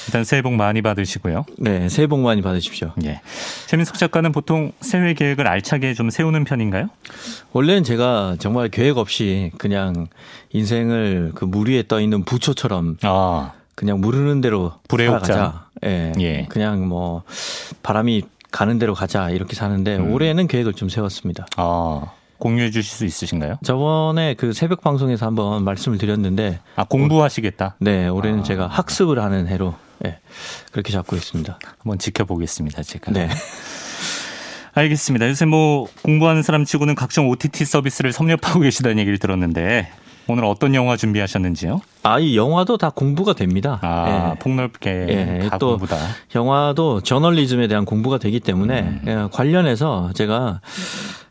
[0.08, 1.46] 일단 새해 복 많이 받으시고요.
[1.58, 2.92] 네, 새해 복 많이 받으십시오.
[3.06, 3.22] 예.
[3.68, 6.88] 최민석 작가는 보통 새해 계획을 알차게 좀 세우는 편인가요?
[7.54, 10.08] 원래는 제가 정말 계획 없이 그냥
[10.54, 13.52] 인생을 그 물 위에 떠 있는 부초처럼 아.
[13.76, 15.66] 그냥 무르는 대로 살아가자.
[15.86, 16.14] 예.
[16.20, 16.46] 예.
[16.50, 17.24] 그냥 뭐
[17.84, 20.12] 바람이 가는 대로 가자 이렇게 사는데 음.
[20.14, 21.46] 올해는 계획을 좀 세웠습니다.
[21.58, 22.04] 아.
[22.38, 23.58] 공유해 주실 수 있으신가요?
[23.64, 27.76] 저번에 그 새벽 방송에서 한번 말씀을 드렸는데 아 공부하시겠다.
[27.80, 28.44] 네, 올해는 아.
[28.44, 30.20] 제가 학습을 하는 해로 네,
[30.72, 31.60] 그렇게 잡고 있습니다.
[31.80, 33.12] 한번 지켜보겠습니다, 제가.
[33.12, 33.30] 네.
[34.74, 35.28] 알겠습니다.
[35.30, 39.90] 요새 뭐 공부하는 사람 치고는 각종 OTT 서비스를 섭렵하고 계시다는 얘기를 들었는데
[40.28, 41.82] 오늘 어떤 영화 준비하셨는지요?
[42.04, 43.80] 아, 이 영화도 다 공부가 됩니다.
[43.82, 44.40] 아, 예.
[44.40, 45.50] 폭넓게 예.
[45.50, 45.98] 다 또 공부다.
[46.36, 49.02] 영화도 저널리즘에 대한 공부가 되기 때문에 음.
[49.08, 50.62] 예, 관련해서 제가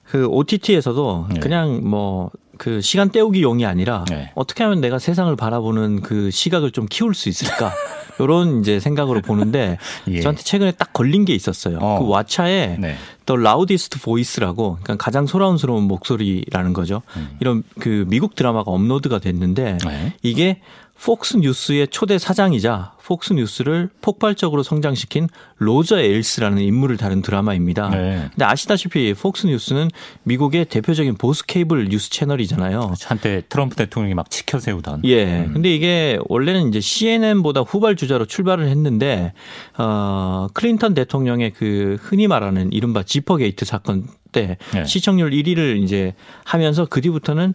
[0.04, 1.40] 그 OTT에서도 네.
[1.40, 2.30] 그냥 뭐
[2.60, 4.32] 그 시간 때우기 용이 아니라 네.
[4.34, 7.72] 어떻게 하면 내가 세상을 바라보는 그 시각을 좀 키울 수 있을까?
[8.20, 9.78] 요런 이제 생각으로 보는데
[10.08, 10.20] 예.
[10.20, 11.78] 저한테 최근에 딱 걸린 게 있었어요.
[11.80, 11.98] 어.
[11.98, 12.96] 그 왓챠에 네.
[13.26, 17.02] The Loudest Voice라고 그러니까 가장 소라운스러운 목소리라는 거죠.
[17.16, 17.36] 음.
[17.40, 20.14] 이런 그 미국 드라마가 업로드가 됐는데 네.
[20.22, 20.60] 이게
[21.02, 27.88] 폭스 뉴스의 초대 사장이자 폭스 뉴스를 폭발적으로 성장시킨 로저 에일스라는 인물을 다룬 드라마입니다.
[27.88, 28.28] 네.
[28.30, 29.88] 근데 아시다시피 폭스 뉴스는
[30.24, 32.80] 미국의 대표적인 보수 케이블 뉴스 채널이잖아요.
[32.80, 33.08] 그렇죠.
[33.08, 35.02] 한때 트럼프 대통령이 막 치켜세우던.
[35.04, 35.40] 예.
[35.40, 35.54] 음.
[35.54, 39.32] 근데 이게 원래는 이제 CNN보다 후발 주자로 출발을 했는데
[39.78, 44.84] 어 클린턴 대통령의 그 흔히 말하는 이른바 지퍼 게이트 사건 때 네.
[44.84, 47.54] 시청률 1위를 이제 하면서 그 뒤부터는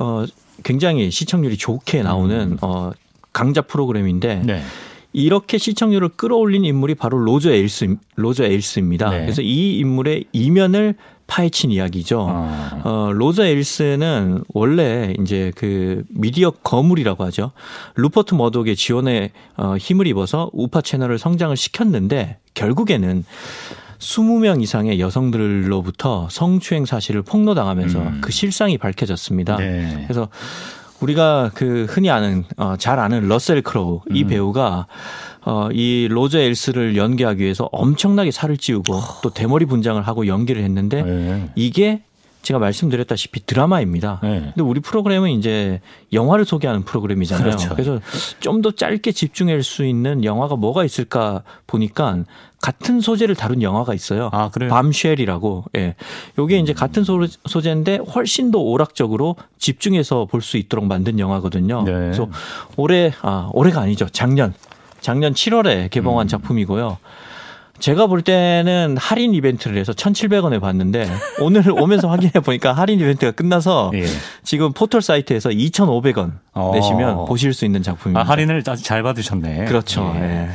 [0.00, 0.24] 어
[0.62, 2.58] 굉장히 시청률이 좋게 나오는 음.
[2.60, 2.90] 어
[3.32, 4.62] 강자 프로그램인데 네.
[5.12, 9.10] 이렇게 시청률을 끌어올린 인물이 바로 로저 에일스 로저 에일스입니다.
[9.10, 9.20] 네.
[9.20, 10.94] 그래서 이 인물의 이면을
[11.26, 12.26] 파헤친 이야기죠.
[12.28, 12.82] 아.
[12.84, 17.52] 어, 로저 에일스는 원래 이제 그 미디어 거물이라고 하죠.
[17.96, 23.24] 루퍼트 머독의 지원에 어, 힘을 입어서 우파 채널을 성장을 시켰는데 결국에는
[23.98, 28.18] 20명 이상의 여성들로부터 성추행 사실을 폭로당하면서 음.
[28.20, 29.56] 그 실상이 밝혀졌습니다.
[29.56, 30.04] 네.
[30.06, 30.28] 그래서
[31.00, 34.28] 우리가 그 흔히 아는 어, 잘 아는 러셀 크로우 이 음.
[34.28, 34.86] 배우가
[35.44, 41.02] 어, 이 로저 에일스를 연기하기 위해서 엄청나게 살을 찌우고 또 대머리 분장을 하고 연기를 했는데
[41.02, 41.50] 네.
[41.54, 42.02] 이게
[42.42, 44.20] 제가 말씀드렸다시피 드라마입니다.
[44.22, 44.40] 네.
[44.54, 45.80] 근데 우리 프로그램은 이제
[46.12, 47.44] 영화를 소개하는 프로그램이잖아요.
[47.44, 47.70] 그렇죠.
[47.70, 48.00] 그래서
[48.38, 52.24] 좀 더 짧게 집중할 수 있는 영화가 뭐가 있을까 보니까
[52.60, 54.30] 같은 소재를 다룬 영화가 있어요.
[54.32, 54.70] 아, 그래요?
[54.70, 55.64] 밤쉘이라고.
[55.76, 55.94] 예.
[56.38, 61.82] 요게 이제 같은 소, 소재인데 훨씬 더 오락적으로 집중해서 볼 수 있도록 만든 영화거든요.
[61.84, 61.92] 네.
[61.92, 62.28] 그래서
[62.76, 64.06] 올해 아, 올해가 아니죠.
[64.08, 64.54] 작년
[65.00, 66.28] 작년 7월에 개봉한 음.
[66.28, 66.98] 작품이고요.
[67.78, 73.90] 제가 볼 때는 할인 이벤트를 해서 1,700원에 봤는데 오늘 오면서 확인해 보니까 할인 이벤트가 끝나서
[73.94, 74.06] 예.
[74.44, 76.70] 지금 포털 사이트에서 2,500원 어.
[76.74, 78.20] 내시면 보실 수 있는 작품입니다.
[78.20, 79.66] 아, 할인을 아주 잘 받으셨네.
[79.66, 80.10] 그렇죠.
[80.16, 80.20] 예.
[80.22, 80.48] 예.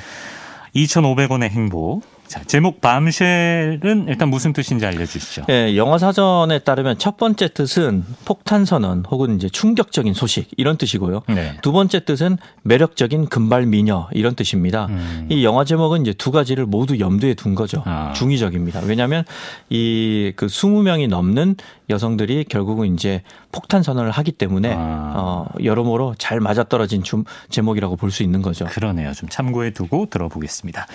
[0.76, 2.04] 2,500원의 행복.
[2.32, 5.44] 자, 제목 밤쉘은 일단 무슨 뜻인지 알려주시죠.
[5.50, 11.24] 네, 영어 사전에 따르면 첫 번째 뜻은 폭탄 선언 혹은 이제 충격적인 소식 이런 뜻이고요.
[11.28, 11.58] 네.
[11.62, 14.86] 두 번째 뜻은 매력적인 금발 미녀 이런 뜻입니다.
[14.86, 15.28] 음.
[15.30, 17.84] 이 영화 제목은 이제 두 가지를 모두 염두에 둔 거죠.
[17.86, 18.14] 아.
[18.14, 18.80] 중의적입니다.
[18.86, 19.26] 왜냐하면
[19.70, 21.58] 이 그 20명이 넘는
[21.90, 25.14] 여성들이 결국은 이제 폭탄 선언을 하기 때문에 아.
[25.18, 28.66] 어, 여러모로 잘 맞아떨어진 좀 제목이라고 볼 수 있는 거죠.
[28.66, 29.12] 그러네요.
[29.14, 30.86] 좀 참고해 두고 들어보겠습니다.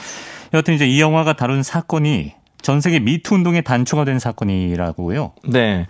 [0.55, 2.33] 여하튼 이제 이 영화가 다룬 사건이
[2.67, 5.33] 전 세계 미투 운동의 단초가 된 사건이라고요.
[5.45, 5.87] 네.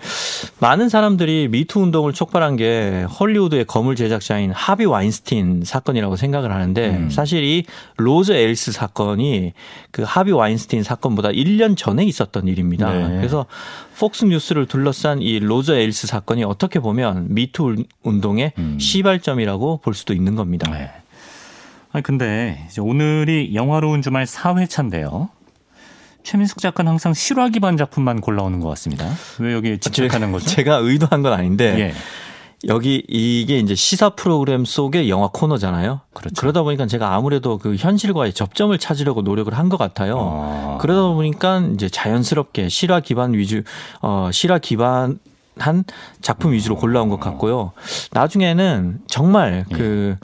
[0.59, 7.09] 많은 사람들이 미투 운동을 촉발한 게 헐리우드의 거물 제작자인 하비 와인스틴 사건이라고 생각을 하는데 음.
[7.09, 7.65] 사실 이
[7.97, 9.55] 로저 에일스 사건이
[9.91, 12.93] 그 하비 와인스틴 사건보다 1년 전에 있었던 일입니다.
[12.93, 13.17] 네.
[13.17, 13.47] 그래서
[13.99, 18.79] 폭스 뉴스를 둘러싼 이 로저 에일스 사건이 어떻게 보면 미투 운동의 음.
[18.79, 20.71] 시발점이라고 볼 수도 있는 겁니다.
[20.71, 20.91] 네.
[21.97, 25.31] 아니 근데 오늘이 영화로운 주말 4회차인데요.
[26.25, 29.09] 최민숙 작가는 항상 실화 기반 작품만 골라오는 것 같습니다.
[29.39, 30.45] 왜 여기 집착하는 거죠?
[30.47, 31.95] 제가 의도한 건 아닌데 예.
[32.69, 36.03] 여기 이게 이제 시사 프로그램 속의 영화 코너잖아요.
[36.13, 36.35] 그렇죠.
[36.39, 40.19] 그러다 보니까 제가 아무래도 그 현실과의 접점을 찾으려고 노력을 한 것 같아요.
[40.21, 40.79] 아.
[40.79, 43.63] 그러다 보니까 이제 자연스럽게 실화 기반 위주,
[44.03, 45.19] 어, 실화 기반
[45.59, 45.85] 한
[46.21, 47.73] 작품 위주로 골라온 것 같고요.
[48.13, 50.17] 나중에는 정말 그,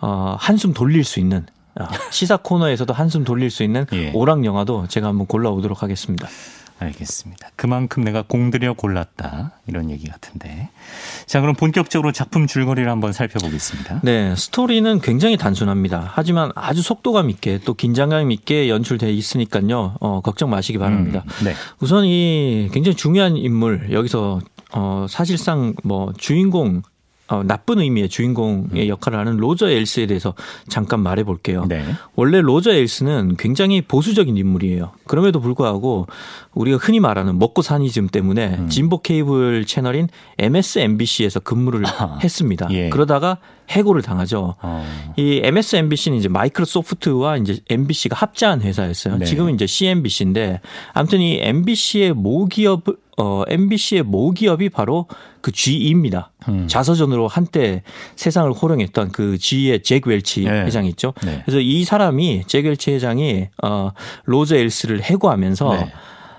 [0.00, 1.46] 어, 한숨 돌릴 수 있는
[1.78, 4.10] 어, 시사 코너에서도 한숨 돌릴 수 있는 예.
[4.12, 6.28] 오락 영화도 제가 한번 골라오도록 하겠습니다.
[6.80, 7.50] 알겠습니다.
[7.56, 10.70] 그만큼 내가 공들여 골랐다 이런 얘기 같은데.
[11.26, 14.00] 자 그럼 본격적으로 작품 줄거리를 한번 살펴보겠습니다.
[14.02, 16.10] 네, 스토리는 굉장히 단순합니다.
[16.14, 19.96] 하지만 아주 속도감 있게 또 긴장감 있게 연출돼 있으니까요.
[20.00, 21.22] 어, 걱정 마시기 바랍니다.
[21.26, 21.54] 음, 네.
[21.80, 24.40] 우선 이 굉장히 중요한 인물 여기서
[24.72, 26.82] 어, 사실상 뭐 주인공
[27.30, 28.88] 어, 나쁜 의미의 주인공의 음.
[28.88, 30.34] 역할을 하는 로저 엘스에 대해서
[30.68, 31.64] 잠깐 말해 볼게요.
[31.68, 31.84] 네.
[32.16, 34.90] 원래 로저 엘스는 굉장히 보수적인 인물이에요.
[35.06, 36.08] 그럼에도 불구하고
[36.54, 38.68] 우리가 흔히 말하는 먹고 사니즘 때문에 음.
[38.68, 42.66] 진보 케이블 채널인 MSNBC에서 근무를 아, 했습니다.
[42.72, 42.88] 예.
[42.88, 43.38] 그러다가
[43.70, 44.56] 해고를 당하죠.
[44.60, 44.86] 어.
[45.16, 49.18] 이 MSNBC는 이제 마이크로소프트와 이제 MBC가 합자한 회사였어요.
[49.18, 49.24] 네.
[49.24, 50.60] 지금은 이제 CNBC인데
[50.92, 52.84] 아무튼 이 MBC의 모기업
[53.16, 55.06] 어, MBC의 모기업이 바로
[55.42, 56.32] 그 GE입니다.
[56.48, 56.66] 음.
[56.68, 57.82] 자서전으로 한때
[58.16, 60.62] 세상을 호령했던 그 GE의 잭 웰치 네.
[60.62, 61.12] 회장 있죠.
[61.22, 61.42] 네.
[61.44, 63.90] 그래서 이 사람이 잭 웰치 회장이 어,
[64.24, 65.92] 로저 엘스를 해고하면서 네.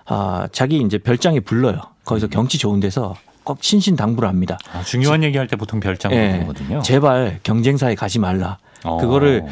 [0.05, 1.81] 아, 자기 이제 별장에 불러요.
[2.03, 2.29] 거기서 음.
[2.31, 4.57] 경치 좋은 데서 꼭 신신당부를 합니다.
[4.73, 6.33] 아, 중요한 얘기할 때 보통 별장을 네.
[6.33, 6.81] 부르거든요.
[6.81, 8.57] 제발 경쟁사에 가지 말라.
[8.83, 8.97] 어.
[8.97, 9.45] 그거를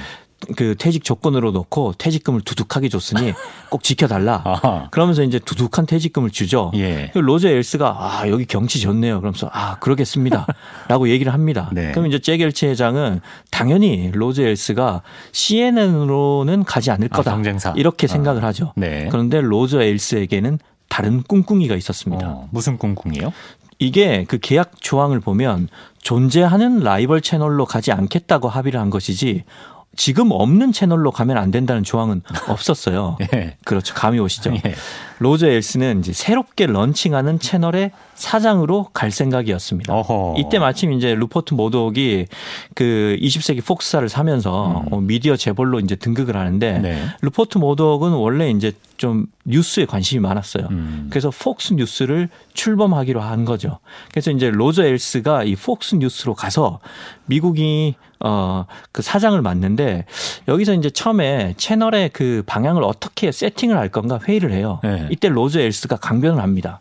[0.55, 3.33] 그 퇴직 조건으로 놓고 퇴직금을 두둑하게 줬으니
[3.69, 4.41] 꼭 지켜달라.
[4.45, 4.87] 아하.
[4.89, 6.71] 그러면서 이제 두둑한 퇴직금을 주죠.
[6.75, 7.11] 예.
[7.13, 9.19] 로제 엘스가 아 여기 경치 좋네요.
[9.19, 11.69] 그러면서 아 그러겠습니다.라고 얘기를 합니다.
[11.73, 11.91] 네.
[11.91, 13.21] 그럼 이제 잭엘치 회장은
[13.51, 15.01] 당연히 로제 엘스가
[15.33, 17.33] CNN으로는 가지 않을 아, 거다.
[17.33, 18.47] 아, 이렇게 생각을 아.
[18.47, 18.73] 하죠.
[18.75, 19.07] 네.
[19.11, 22.27] 그런데 로저 엘스에게는 다른 꿍꿍이가 있었습니다.
[22.27, 23.31] 어, 무슨 꿍꿍이요?
[23.79, 29.45] 이게 그 계약 조항을 보면 존재하는 라이벌 채널로 가지 않겠다고 합의를 한 것이지
[29.95, 33.17] 지금 없는 채널로 가면 안 된다는 조항은 없었어요.
[33.33, 33.57] 예.
[33.65, 33.93] 그렇죠.
[33.93, 34.53] 감이 오시죠.
[34.65, 34.75] 예.
[35.19, 39.93] 로저 에일스는 이제 새롭게 런칭하는 채널의 사장으로 갈 생각이었습니다.
[39.93, 40.35] 어허.
[40.37, 42.27] 이때 마침 이제 루퍼트 머독이
[42.75, 44.93] 그 20세기 폭스사를 사면서 음.
[44.93, 47.05] 어, 미디어 재벌로 이제 등극을 하는데 네.
[47.21, 50.67] 루퍼트 머독은 원래 이제 좀 뉴스에 관심이 많았어요.
[50.71, 51.07] 음.
[51.09, 53.79] 그래서 폭스 뉴스를 출범하기로 한 거죠.
[54.11, 56.79] 그래서 이제 로저 에일스가 이 폭스 뉴스로 가서
[57.25, 60.05] 미국이 어, 그 사장을 맡는데
[60.47, 64.79] 여기서 이제 처음에 채널의 그 방향을 어떻게 세팅을 할 건가 회의를 해요.
[64.83, 65.07] 네.
[65.09, 66.79] 이때 로저 에일스가 강변을 합니다.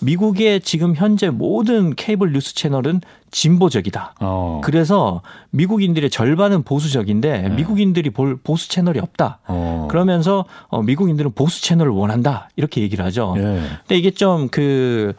[0.00, 4.14] 미국의 지금 현재 모든 케이블 뉴스 채널은 진보적이다.
[4.20, 4.60] 어.
[4.64, 5.20] 그래서
[5.50, 7.48] 미국인들의 절반은 보수적인데 네.
[7.50, 9.40] 미국인들이 볼 보수 채널이 없다.
[9.46, 9.86] 어.
[9.90, 12.48] 그러면서 어, 미국인들은 보수 채널을 원한다.
[12.56, 13.34] 이렇게 얘기를 하죠.
[13.36, 13.60] 네.
[13.80, 15.12] 근데 이게 좀 그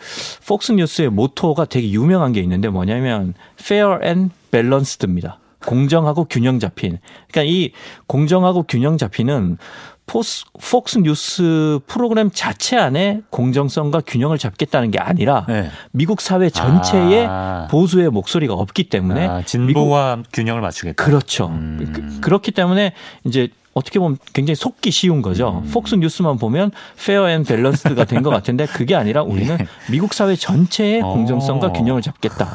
[0.48, 5.38] 폭스 뉴스의 모토가 되게 유명한 게 있는데 뭐냐면 fair and balance드입니다.
[5.66, 7.00] 공정하고 균형 잡힌.
[7.32, 7.72] 그러니까 이
[8.08, 9.58] 공정하고 균형 잡힌은
[10.06, 15.70] 포스, 폭스 뉴스 프로그램 자체 안에 공정성과 균형을 잡겠다는 게 아니라 네.
[15.92, 17.68] 미국 사회 전체에 아.
[17.70, 21.04] 보수의 목소리가 없기 때문에 아, 진보와 미국, 균형을 맞추겠다.
[21.04, 21.48] 그렇죠.
[21.50, 22.20] 음.
[22.22, 22.94] 그, 렇기 때문에
[23.26, 25.62] 이제 어떻게 보면 굉장히 속기 쉬운 거죠.
[25.64, 25.70] 음.
[25.72, 26.72] 폭스 뉴스만 보면
[27.06, 29.68] fair and balance가 된 것 같은데 그게 아니라 우리는 예.
[29.92, 31.08] 미국 사회 전체의 어.
[31.14, 32.50] 공정성과 균형을 잡겠다.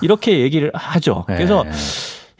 [0.00, 1.26] 이렇게 얘기를 하죠.
[1.28, 1.34] 네.
[1.36, 1.64] 그래서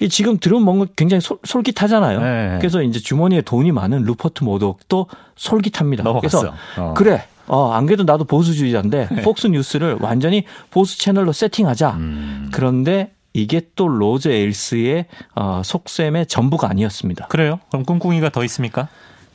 [0.08, 2.20] 지금 들으면 뭔가 굉장히 솔, 솔깃하잖아요.
[2.20, 2.58] 네.
[2.60, 6.02] 그래서 이제 주머니에 돈이 많은 루퍼트 머독도 솔깃합니다.
[6.02, 6.40] 넘어갔어.
[6.40, 6.94] 그래서 어.
[6.94, 7.24] 그래.
[7.46, 9.22] 어, 안 그래도 나도 보수주의자인데 네.
[9.22, 11.90] 폭스 뉴스를 완전히 보수 채널로 세팅하자.
[11.90, 12.48] 음.
[12.52, 17.26] 그런데 이게 또 로저 에일스의 어, 속셈의 전부가 아니었습니다.
[17.26, 17.58] 그래요?
[17.68, 18.88] 그럼 꿍꿍이가 더 있습니까?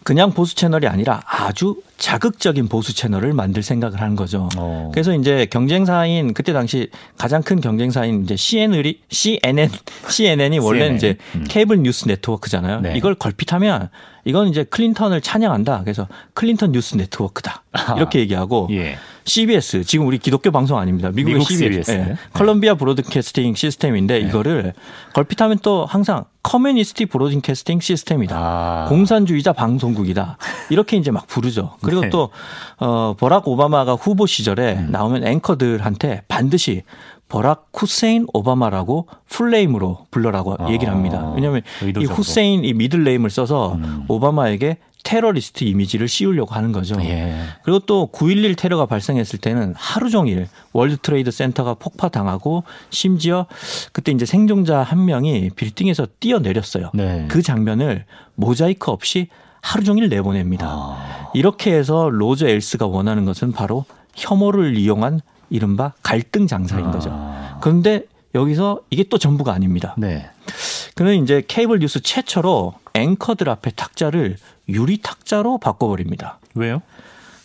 [0.09, 4.49] 그냥 보수 채널이 아니라 아주 자극적인 보수 채널을 만들 생각을 한 거죠.
[4.57, 4.89] 어.
[4.91, 9.69] 그래서 이제 경쟁사인 그때 당시 가장 큰 경쟁사인 이제 CNN이 CNN
[10.09, 10.95] CNN이 원래 CNN.
[10.95, 11.45] 이제 음.
[11.47, 12.81] Cable News Network잖아요.
[12.81, 12.93] 네.
[12.97, 13.89] 이걸 걸핏하면
[14.29, 15.81] 이건 이제 클린턴을 찬양한다.
[15.83, 17.63] 그래서 Clinton News Network다.
[17.97, 18.97] 이렇게 얘기하고 예.
[19.25, 21.09] CBS 지금 우리 기독교 방송 아닙니다.
[21.09, 21.91] 미국의 미국 CBS, CBS.
[21.91, 21.97] 네.
[22.13, 22.15] 네.
[22.33, 24.27] Columbia Broadcasting System인데 네.
[24.27, 24.73] 이거를
[25.13, 28.35] 걸핏하면 또 항상 Communist Broadcasting System이다.
[28.35, 28.85] 아.
[28.89, 30.37] 공산주의자 방송국이다.
[30.69, 31.75] 이렇게 이제 막 부르죠.
[31.81, 32.09] 그리고 네.
[32.09, 32.29] 또
[32.77, 34.91] 어, 버락 오바마가 후보 시절에 음.
[34.91, 36.83] 나오면 앵커들한테 반드시
[37.29, 41.31] 버락 후세인 오바마라고 full name으로 불러라고 아, 얘기를 합니다.
[41.35, 41.61] 왜냐하면
[41.99, 44.05] 이 후세인 이 middle name을 써서 음.
[44.07, 46.95] 오바마에게 테러리스트 이미지를 씌우려고 하는 거죠.
[47.01, 47.33] 예.
[47.63, 53.45] 그리고 또 9.11 테러가 발생했을 때는 하루 종일 월드 트레이드 센터가 폭파당하고 심지어
[53.93, 56.91] 그때 이제 생존자 한 명이 빌딩에서 뛰어내렸어요.
[56.93, 57.25] 네.
[57.29, 58.05] 그 장면을
[58.35, 59.29] 모자이크 없이
[59.61, 60.67] 하루 종일 내보냅니다.
[60.67, 61.31] 아.
[61.33, 66.91] 이렇게 해서 로저 에일스가 원하는 것은 바로 혐오를 이용한 이른바 갈등 장사인 아.
[66.91, 67.59] 거죠.
[67.61, 68.03] 그런데
[68.35, 69.95] 여기서 이게 또 전부가 아닙니다.
[69.97, 70.29] 네.
[70.95, 74.37] 그는 이제 케이블 뉴스 최초로 앵커들 앞에 탁자를
[74.67, 76.39] 유리 탁자로 바꿔버립니다.
[76.55, 76.81] 왜요?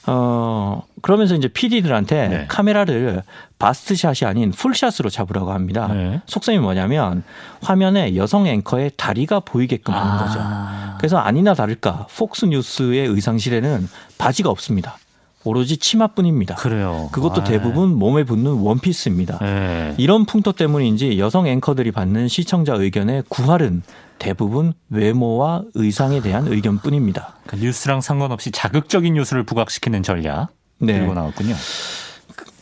[0.06, 2.46] 어, 그러면서 이제 PD들한테 네.
[2.48, 3.22] 카메라를
[3.58, 5.88] 바스트샷이 아닌 풀샷으로 잡으라고 합니다.
[5.88, 6.20] 네.
[6.26, 7.22] 속셈이 뭐냐면
[7.62, 10.18] 화면에 여성 앵커의 다리가 보이게끔 하는 아.
[10.18, 10.98] 거죠.
[10.98, 13.88] 그래서 아니나 다를까 폭스 뉴스의 의상실에는
[14.18, 14.98] 바지가 없습니다.
[15.44, 16.56] 오로지 치마뿐입니다.
[16.56, 17.08] 그래요.
[17.12, 17.44] 그것도 아.
[17.44, 19.38] 대부분 몸에 붙는 원피스입니다.
[19.38, 19.94] 네.
[19.98, 23.82] 이런 풍토 때문인지 여성 앵커들이 받는 시청자 의견의 구할은
[24.18, 27.36] 대부분 외모와 의상에 대한 의견뿐입니다.
[27.46, 30.98] 그 뉴스랑 상관없이 자극적인 뉴스를 부각시키는 전략 네.
[30.98, 31.54] 들고 나왔군요.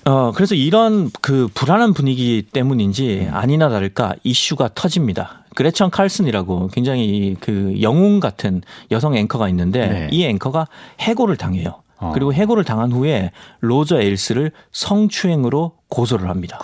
[0.05, 3.35] 어, 그래서 이런 그 불안한 분위기 때문인지 음.
[3.35, 5.45] 아니나 다를까 이슈가 터집니다.
[5.55, 10.09] 그레천 칼슨이라고 굉장히 그 영웅 같은 여성 앵커가 있는데 네.
[10.11, 10.67] 이 앵커가
[11.01, 11.82] 해고를 당해요.
[12.03, 12.11] 어.
[12.13, 13.31] 그리고 해고를 당한 후에
[13.61, 16.59] 로저 에일스를 성추행으로 고소를 합니다.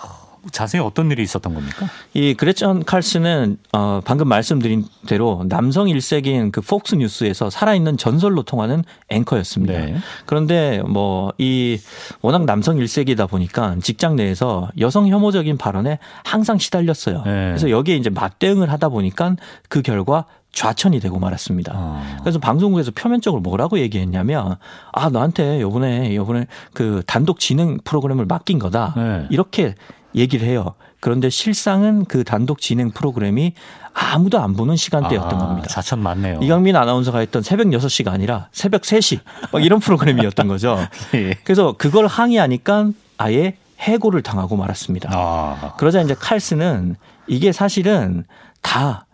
[0.51, 1.87] 자세히 어떤 일이 있었던 겁니까?
[2.13, 8.83] 이 그레천 칼슨은 어 방금 말씀드린 대로 남성 일색인 그 폭스 뉴스에서 살아있는 전설로 통하는
[9.09, 9.73] 앵커였습니다.
[9.73, 9.97] 네.
[10.25, 11.79] 그런데 뭐 이
[12.21, 17.23] 워낙 남성 일색이다 보니까 직장 내에서 여성 혐오적인 발언에 항상 시달렸어요.
[17.25, 17.31] 네.
[17.47, 19.35] 그래서 여기에 이제 맞대응을 하다 보니까
[19.67, 21.73] 그 결과 좌천이 되고 말았습니다.
[21.75, 22.17] 아.
[22.21, 24.57] 그래서 방송국에서 표면적으로 뭐라고 얘기했냐면
[24.91, 28.93] 아 너한테 요번에 요번에 그 단독 진행 프로그램을 맡긴 거다.
[28.97, 29.27] 네.
[29.29, 29.75] 이렇게
[30.15, 30.75] 얘기를 해요.
[30.99, 33.53] 그런데 실상은 그 단독 진행 프로그램이
[33.93, 35.67] 아무도 안 보는 시간대였던 아, 겁니다.
[35.67, 36.39] 자천 맞네요.
[36.41, 39.19] 이강민 아나운서가 했던 새벽 6시가 아니라 새벽 3시
[39.51, 40.77] 막 이런 프로그램이었던 거죠.
[41.15, 41.35] 예.
[41.43, 45.09] 그래서 그걸 항의하니까 아예 해고를 당하고 말았습니다.
[45.13, 45.75] 아.
[45.77, 46.95] 그러자 이제 칼스는
[47.27, 48.25] 이게 사실은
[48.61, 49.05] 다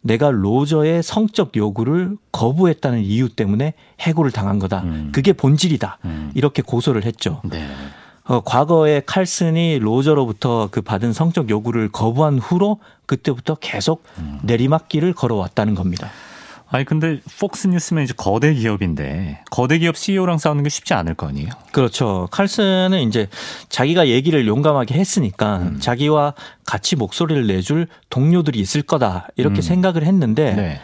[0.00, 4.82] 내가 로저의 성적 요구를 거부했다는 이유 때문에 해고를 당한 거다.
[4.82, 5.10] 음.
[5.12, 5.98] 그게 본질이다.
[6.04, 6.32] 음.
[6.34, 7.40] 이렇게 고소를 했죠.
[7.44, 7.68] 네.
[8.24, 14.38] 어, 과거에 칼슨이 로저로부터 그 받은 성적 요구를 거부한 후로 그때부터 계속 음.
[14.42, 16.10] 내리막길을 걸어왔다는 겁니다.
[16.72, 21.28] 아니 근데 폭스 뉴스면 이제 거대 기업인데 거대 기업 CEO랑 싸우는 게 쉽지 않을 거
[21.28, 21.50] 아니에요?
[21.70, 22.28] 그렇죠.
[22.30, 23.28] 칼슨은 이제
[23.68, 25.80] 자기가 얘기를 용감하게 했으니까 음.
[25.80, 26.32] 자기와
[26.64, 29.62] 같이 목소리를 내줄 동료들이 있을 거다 이렇게 음.
[29.62, 30.80] 생각을 했는데 네.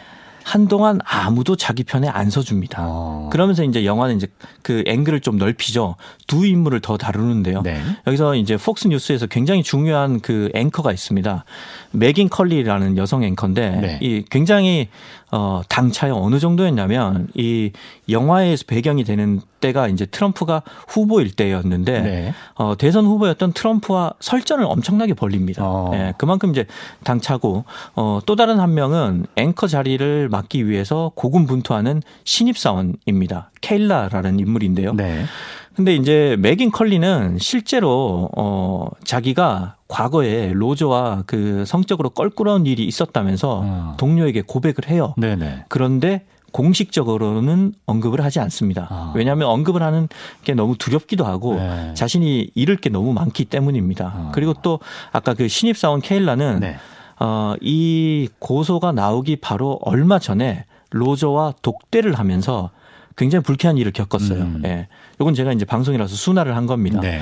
[0.49, 2.79] 한동안 아무도 자기 편에 안 서줍니다.
[2.81, 3.29] 어.
[3.31, 4.25] 그러면서 이제 영화는 이제
[4.63, 5.95] 그 앵글을 좀 넓히죠.
[6.25, 7.61] 두 인물을 더 다루는데요.
[7.61, 7.79] 네.
[8.07, 11.45] 여기서 이제 폭스 뉴스에서 굉장히 중요한 그 앵커가 있습니다.
[11.91, 13.99] 맥인 컬리라는 여성 앵커인데 네.
[14.01, 14.89] 이 굉장히
[15.31, 17.71] 어 당차요 어느 정도였냐면 이
[18.09, 22.33] 영화에서 배경이 되는 때가 이제 트럼프가 후보일 때였는데 네.
[22.55, 25.63] 어 대선 후보였던 트럼프와 설전을 엄청나게 벌립니다.
[25.65, 25.91] 어.
[25.93, 26.65] 예, 그만큼 이제
[27.03, 27.65] 당차고
[27.95, 33.49] 어 또 다른 한 명은 앵커 자리를 맡기 위해서 고군분투하는 신입 사원입니다.
[33.61, 34.93] 케일라라는 인물인데요.
[34.93, 35.25] 네.
[35.79, 43.95] 근데 이제 맥인 컬리는 실제로 어 자기가 과거에 로저와 그 성적으로 껄끄러운 일이 있었다면서 어.
[43.97, 45.13] 동료에게 고백을 해요.
[45.15, 45.67] 네네.
[45.69, 48.87] 그런데 공식적으로는 언급을 하지 않습니다.
[48.89, 49.13] 아.
[49.15, 50.09] 왜냐하면 언급을 하는
[50.43, 51.93] 게 너무 두렵기도 하고 네.
[51.93, 54.05] 자신이 잃을 게 너무 많기 때문입니다.
[54.05, 54.31] 아.
[54.33, 54.81] 그리고 또
[55.13, 56.75] 아까 그 신입사원 케일라는 네.
[57.21, 62.71] 어, 이 고소가 나오기 바로 얼마 전에 로저와 독대를 하면서
[63.15, 64.41] 굉장히 불쾌한 일을 겪었어요.
[64.41, 64.61] 음.
[64.65, 64.87] 예.
[65.19, 66.99] 요건 제가 이제 방송이라서 순화를 한 겁니다.
[67.01, 67.21] 네.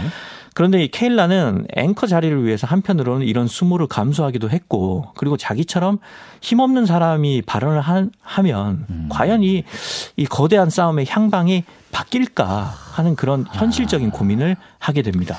[0.53, 5.99] 그런데 이 케일라는 앵커 자리를 위해서 한편으로는 이런 수모를 감수하기도 했고 그리고 자기처럼
[6.41, 9.07] 힘없는 사람이 발언을 하, 면 음.
[9.09, 9.63] 과연 이,
[10.15, 14.11] 이 거대한 싸움의 향방이 바뀔까 하는 그런 현실적인 아.
[14.11, 15.37] 고민을 하게 됩니다.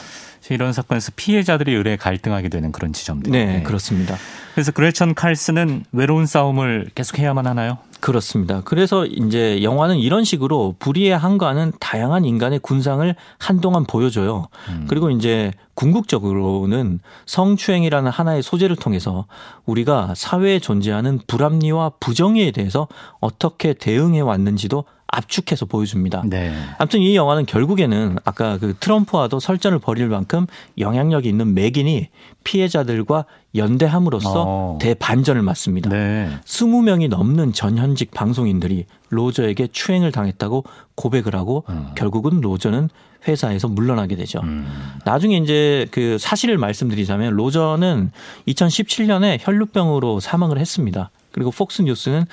[0.54, 3.30] 이런 사건에서 피해자들이 의뢰 갈등하게 되는 그런 지점들.
[3.30, 4.16] 네, 네, 그렇습니다.
[4.54, 7.78] 그래서 그레천 칼스는 외로운 싸움을 계속해야만 하나요?
[8.00, 8.62] 그렇습니다.
[8.64, 14.48] 그래서 이제 영화는 이런 식으로 불의에 한가하는 다양한 인간의 군상을 한동안 보여줘요.
[14.68, 14.86] 음.
[14.88, 19.26] 그리고 이제 궁극적으로는 성추행이라는 하나의 소재를 통해서
[19.64, 22.88] 우리가 사회에 존재하는 불합리와 부정의에 대해서
[23.20, 26.22] 어떻게 대응해 왔는지도 압축해서 보여줍니다.
[26.26, 26.54] 네.
[26.78, 30.46] 아무튼 이 영화는 결국에는 아까 그 트럼프와도 설전을 벌일 만큼
[30.78, 32.08] 영향력이 있는 맥인이
[32.44, 34.78] 피해자들과 연대함으로써 어.
[34.80, 35.88] 대반전을 맞습니다.
[35.90, 36.28] 네.
[36.44, 41.88] 20명이 넘는 전현직 방송인들이 로저에게 추행을 당했다고 고백을 하고 음.
[41.96, 42.90] 결국은 로저는
[43.26, 44.40] 회사에서 물러나게 되죠.
[44.42, 44.66] 음.
[45.04, 48.12] 나중에 이제 그 사실을 말씀드리자면 로저는
[48.46, 51.10] 2017년에 혈루병으로 사망을 했습니다.
[51.32, 52.24] 그리고 폭스 뉴스는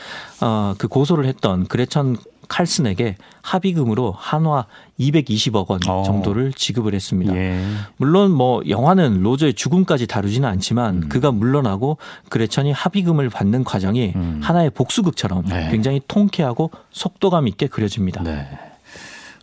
[0.41, 2.17] 어그 고소를 했던 그레천
[2.47, 4.65] 칼슨에게 합의금으로 한화
[4.99, 6.03] 220억 원 어.
[6.03, 7.35] 정도를 지급을 했습니다.
[7.35, 7.61] 예.
[7.97, 11.09] 물론 뭐 영화는 로저의 죽음까지 다루지는 않지만 음.
[11.09, 11.97] 그가 물러나고
[12.29, 14.39] 그레천이 합의금을 받는 과정이 음.
[14.43, 15.69] 하나의 복수극처럼 네.
[15.69, 18.23] 굉장히 통쾌하고 속도감 있게 그려집니다.
[18.23, 18.47] 네.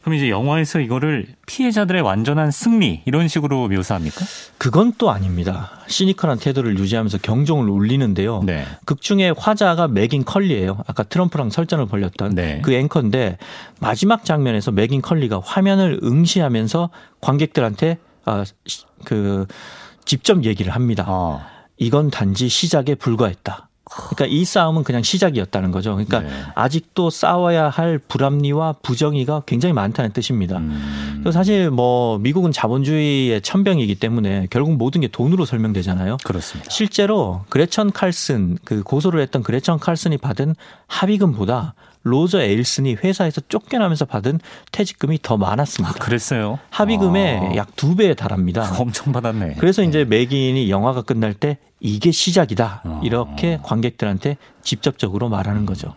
[0.03, 4.24] 그럼 이제 영화에서 이거를 피해자들의 완전한 승리 이런 식으로 묘사합니까?
[4.59, 5.70] 그건 또 아닙니다.
[5.86, 8.42] 시니컬한 태도를 유지하면서 경종을 울리는데요.
[8.44, 8.64] 네.
[8.84, 10.82] 극 중에 화자가 맥인 컬리예요.
[10.86, 12.61] 아까 트럼프랑 설전을 벌였던 네.
[12.62, 13.38] 그 앵커인데
[13.80, 16.90] 마지막 장면에서 맥인 컬리가 화면을 응시하면서
[17.20, 18.44] 관객들한테 아,
[19.05, 19.46] 그
[20.05, 21.05] 직접 얘기를 합니다.
[21.07, 21.40] 어.
[21.76, 23.68] 이건 단지 시작에 불과했다.
[23.95, 25.93] 그러니까 이 싸움은 그냥 시작이었다는 거죠.
[25.93, 26.28] 그러니까 네.
[26.55, 30.59] 아직도 싸워야 할 불합리와 부정의가 굉장히 많다는 뜻입니다.
[30.59, 31.24] 음.
[31.32, 36.18] 사실 뭐 미국은 자본주의의 천병이기 때문에 결국 모든 게 돈으로 설명되잖아요.
[36.24, 36.70] 그렇습니다.
[36.70, 40.55] 실제로 그레천 칼슨 그 고소를 했던 그레천 칼슨이 받은
[40.86, 44.40] 합의금보다 로저 에일슨이 회사에서 쫓겨나면서 받은
[44.72, 45.94] 퇴직금이 더 많았습니다.
[45.96, 46.59] 아, 그랬어요?
[46.70, 47.57] 합의금의 아.
[47.57, 48.74] 약두 배에 달합니다.
[48.78, 49.57] 엄청 받았네.
[49.59, 50.05] 그래서 이제 네.
[50.05, 52.82] 맥인이 영화가 끝날 때 이게 시작이다.
[52.84, 53.00] 아.
[53.05, 55.94] 이렇게 관객들한테 직접적으로 말하는 거죠.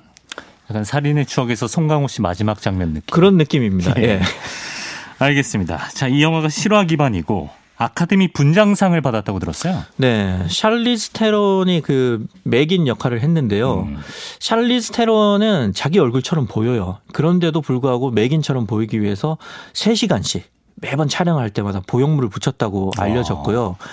[0.69, 3.03] 약간 살인의 추억에서 송강호 씨 마지막 장면 느낌.
[3.11, 3.93] 그런 느낌입니다.
[3.97, 4.03] 예.
[4.03, 4.21] 예.
[5.19, 5.89] 알겠습니다.
[5.89, 9.83] 자, 이 영화가 실화 기반이고 아카데미 분장상을 받았다고 들었어요.
[9.97, 13.81] 네, 샬리스 테론이 그 맥인 역할을 했는데요.
[13.81, 13.97] 음.
[14.39, 16.99] 샬리스 테론은 자기 얼굴처럼 보여요.
[17.11, 19.37] 그런데도 불구하고 맥인처럼 보이기 위해서
[19.73, 20.43] 3시간씩
[20.75, 23.75] 매번 촬영할 때마다 보형물을 붙였다고 알려졌고요.
[23.79, 23.85] 아.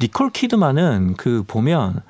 [0.00, 2.02] 니콜 키드만은 그 보면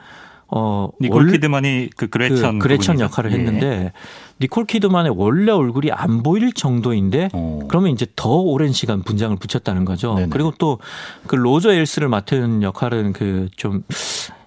[0.48, 3.36] 어 니콜 키드만이 그 그레천 그 그레천 역할을 예.
[3.36, 3.92] 했는데
[4.40, 7.38] 니콜 키드만의 원래 얼굴이 안 보일 정도인데 오.
[7.38, 7.60] 어.
[7.68, 10.14] 그러면 이제 더 오랜 시간 분장을 붙였다는 거죠.
[10.14, 10.28] 네네.
[10.30, 10.78] 그리고 또
[11.26, 13.82] 그 로저 엘스를 맡은 역할은 그 좀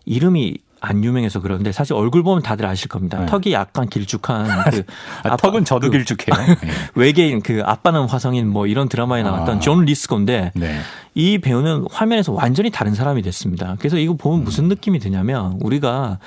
[0.05, 3.19] 이름이 안 유명해서 그런데 사실 얼굴 보면 다들 아실 겁니다.
[3.19, 3.25] 네.
[3.25, 4.83] 턱이 약간 길쭉한 그
[5.23, 6.55] 아, 턱은 저도 그 길쭉해요.
[6.61, 6.69] 네.
[6.95, 9.59] 외계인 그 아빠는 화성인 뭐 이런 드라마에 나왔던 아.
[9.59, 10.79] 존 리스고인데 네.
[11.15, 13.75] 이 배우는 화면에서 완전히 다른 사람이 됐습니다.
[13.79, 14.69] 그래서 이거 보면 무슨 음.
[14.69, 16.19] 느낌이 드냐면 우리가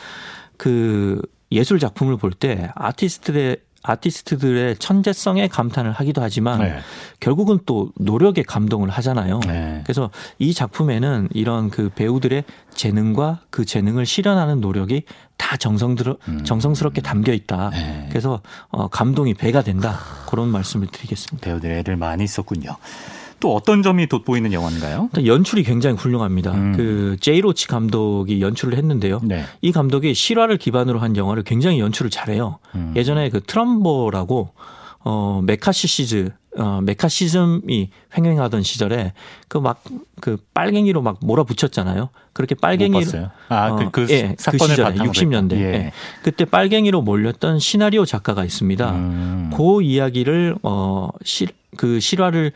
[0.58, 6.78] 그 예술 작품을 볼 때 아티스트의 아티스트들의 천재성에 감탄을 하기도 하지만 네.
[7.18, 9.40] 결국은 또 노력에 감동을 하잖아요.
[9.40, 9.80] 네.
[9.84, 12.44] 그래서 이 작품에는 이런 그 배우들의
[12.74, 15.02] 재능과 그 재능을 실현하는 노력이
[15.36, 16.44] 다 정성들 음.
[16.44, 17.70] 정성스럽게 담겨 있다.
[17.70, 18.06] 네.
[18.08, 19.98] 그래서 어 감동이 배가 된다.
[20.30, 21.44] 그런 말씀을 드리겠습니다.
[21.44, 22.76] 배우들 애를 많이 썼군요.
[23.42, 25.10] 또 어떤 점이 돋보이는 영화인가요?
[25.26, 26.52] 연출이 굉장히 훌륭합니다.
[26.52, 26.76] 음.
[26.76, 29.20] 그 제이로치 감독이 연출을 했는데요.
[29.24, 29.44] 네.
[29.60, 32.60] 이 감독이 실화를 기반으로 한 영화를 굉장히 연출을 잘해요.
[32.76, 32.92] 음.
[32.94, 34.50] 예전에 그 트럼보라고
[35.00, 39.12] 어 메카시시즈 어 메카시즘이 횡행하던 시절에
[39.48, 42.10] 그 막그 그 빨갱이로 막 몰아붙였잖아요.
[42.32, 43.00] 그렇게 빨갱이로
[43.48, 45.62] 아그 어, 그, 그, 예, 그 시절에 60년대 예.
[45.62, 45.92] 예.
[46.22, 48.90] 그때 빨갱이로 몰렸던 시나리오 작가가 있습니다.
[48.92, 49.50] 음.
[49.56, 52.52] 그 이야기를 어실그 실화를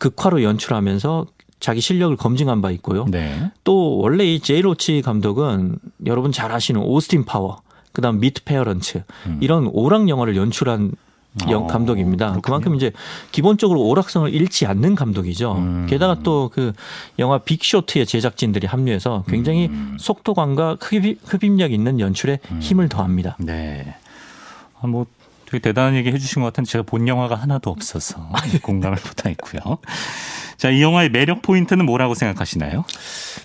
[0.00, 1.26] 극화로 연출하면서
[1.60, 3.04] 자기 실력을 검증한 바 있고요.
[3.08, 3.52] 네.
[3.62, 7.60] 또 원래 이 제이 로치 감독은 여러분 잘 아시는 오스틴 파워,
[7.92, 9.38] 그다음 미트 페어런츠 음.
[9.40, 10.92] 이런 오락 영화를 연출한
[11.48, 12.26] 영 어, 감독입니다.
[12.26, 12.42] 그렇군요.
[12.42, 12.90] 그만큼 이제
[13.30, 15.52] 기본적으로 오락성을 잃지 않는 감독이죠.
[15.52, 15.86] 음.
[15.88, 16.72] 게다가 또 그
[17.20, 19.96] 영화 빅쇼트의 제작진들이 합류해서 굉장히 음.
[20.00, 22.58] 속도감과 흡입, 흡입력 있는 연출에 음.
[22.60, 23.36] 힘을 더합니다.
[23.38, 23.94] 네.
[24.80, 25.06] 아, 뭐
[25.50, 28.30] 되게 대단한 얘기 해주신 것 같은데 제가 본 영화가 하나도 없어서
[28.62, 29.78] 공감을 못하겠고요.
[30.56, 32.84] 자, 이 영화의 매력 포인트는 뭐라고 생각하시나요?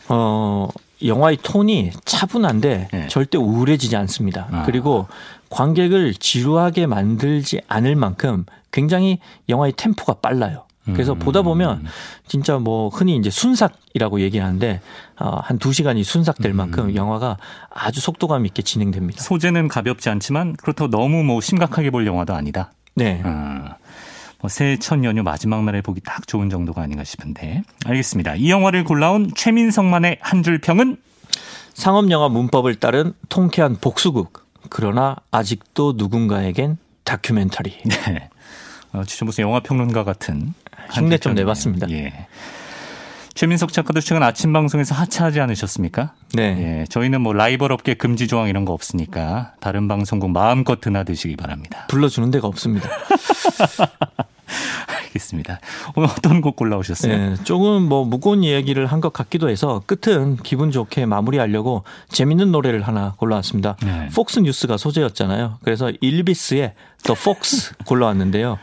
[0.09, 0.67] 어,
[1.03, 3.07] 영화의 톤이 차분한데 네.
[3.07, 4.47] 절대 우울해지지 않습니다.
[4.51, 4.63] 아.
[4.65, 5.07] 그리고
[5.49, 10.65] 관객을 지루하게 만들지 않을 만큼 굉장히 영화의 템포가 빨라요.
[10.93, 11.19] 그래서 음.
[11.19, 11.85] 보다 보면
[12.27, 14.81] 진짜 뭐 흔히 이제 순삭이라고 얘기하는데
[15.19, 16.57] 어, 한두 시간이 순삭될 음.
[16.57, 17.37] 만큼 영화가
[17.69, 19.23] 아주 속도감 있게 진행됩니다.
[19.23, 22.71] 소재는 가볍지 않지만 그렇다고 너무 뭐 심각하게 볼 영화도 아니다.
[22.95, 23.21] 네.
[23.25, 23.75] 어.
[24.41, 28.35] 뭐 새해 첫 연휴 마지막 날에 보기 딱 좋은 정도가 아닌가 싶은데 알겠습니다.
[28.35, 30.97] 이 영화를 골라온 최민성만의 한 줄 평은
[31.73, 34.45] 상업 영화 문법을 따른 통쾌한 복수극.
[34.69, 37.77] 그러나 아직도 누군가에겐 다큐멘터리.
[37.85, 38.29] 네.
[38.93, 40.53] 어, 진짜 무슨 영화 평론가 같은
[40.91, 41.89] 흉내 좀 내봤습니다.
[41.91, 42.27] 예.
[43.33, 46.13] 최민석 작가도 최근 아침 방송에서 하차하지 않으셨습니까?
[46.35, 46.81] 네.
[46.81, 51.85] 예, 저희는 뭐 라이벌 업계 금지 조항 이런 거 없으니까 다른 방송국 마음껏 드나드시기 바랍니다.
[51.89, 52.89] 불러주는 데가 없습니다.
[54.87, 55.59] 알겠습니다.
[55.95, 57.17] 오늘 어떤 곡 골라오셨어요?
[57.17, 62.81] 네, 조금 뭐 무거운 이야기를 한 것 같기도 해서 끝은 기분 좋게 마무리하려고 재밌는 노래를
[62.83, 63.75] 하나 골라왔습니다.
[63.83, 64.07] 네.
[64.15, 65.59] 폭스 뉴스가 소재였잖아요.
[65.63, 66.73] 그래서 일비스의
[67.03, 68.57] The Fox 골라왔는데요.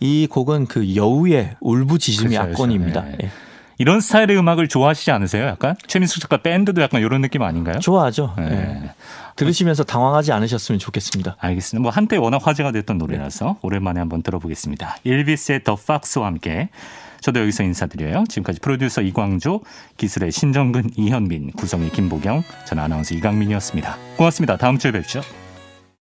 [0.00, 3.02] 이 곡은 그 여우의 울부짖음이 그렇죠, 악권입니다.
[3.02, 3.18] 그렇죠.
[3.18, 3.30] 네.
[3.78, 5.46] 이런 스타일의 음악을 좋아하시지 않으세요?
[5.46, 7.78] 약간 최민수 작가 밴드도 약간 이런 느낌 아닌가요?
[7.78, 8.34] 좋아하죠.
[8.36, 8.48] 네.
[8.48, 8.90] 네.
[9.36, 11.36] 들으시면서 당황하지 않으셨으면 좋겠습니다.
[11.38, 11.82] 알겠습니다.
[11.82, 13.54] 뭐 한때 워낙 화제가 됐던 노래라서 네.
[13.62, 14.96] 오랜만에 한번 들어보겠습니다.
[15.04, 16.70] 일비스의 더 팍스와 함께
[17.20, 18.24] 저도 여기서 인사드려요.
[18.28, 19.60] 지금까지 프로듀서 이광조,
[19.96, 23.96] 기술의 신정근, 이현민, 구성의 김보경, 전 아나운서 이강민이었습니다.
[24.16, 24.56] 고맙습니다.
[24.56, 25.20] 다음 주에 뵙죠.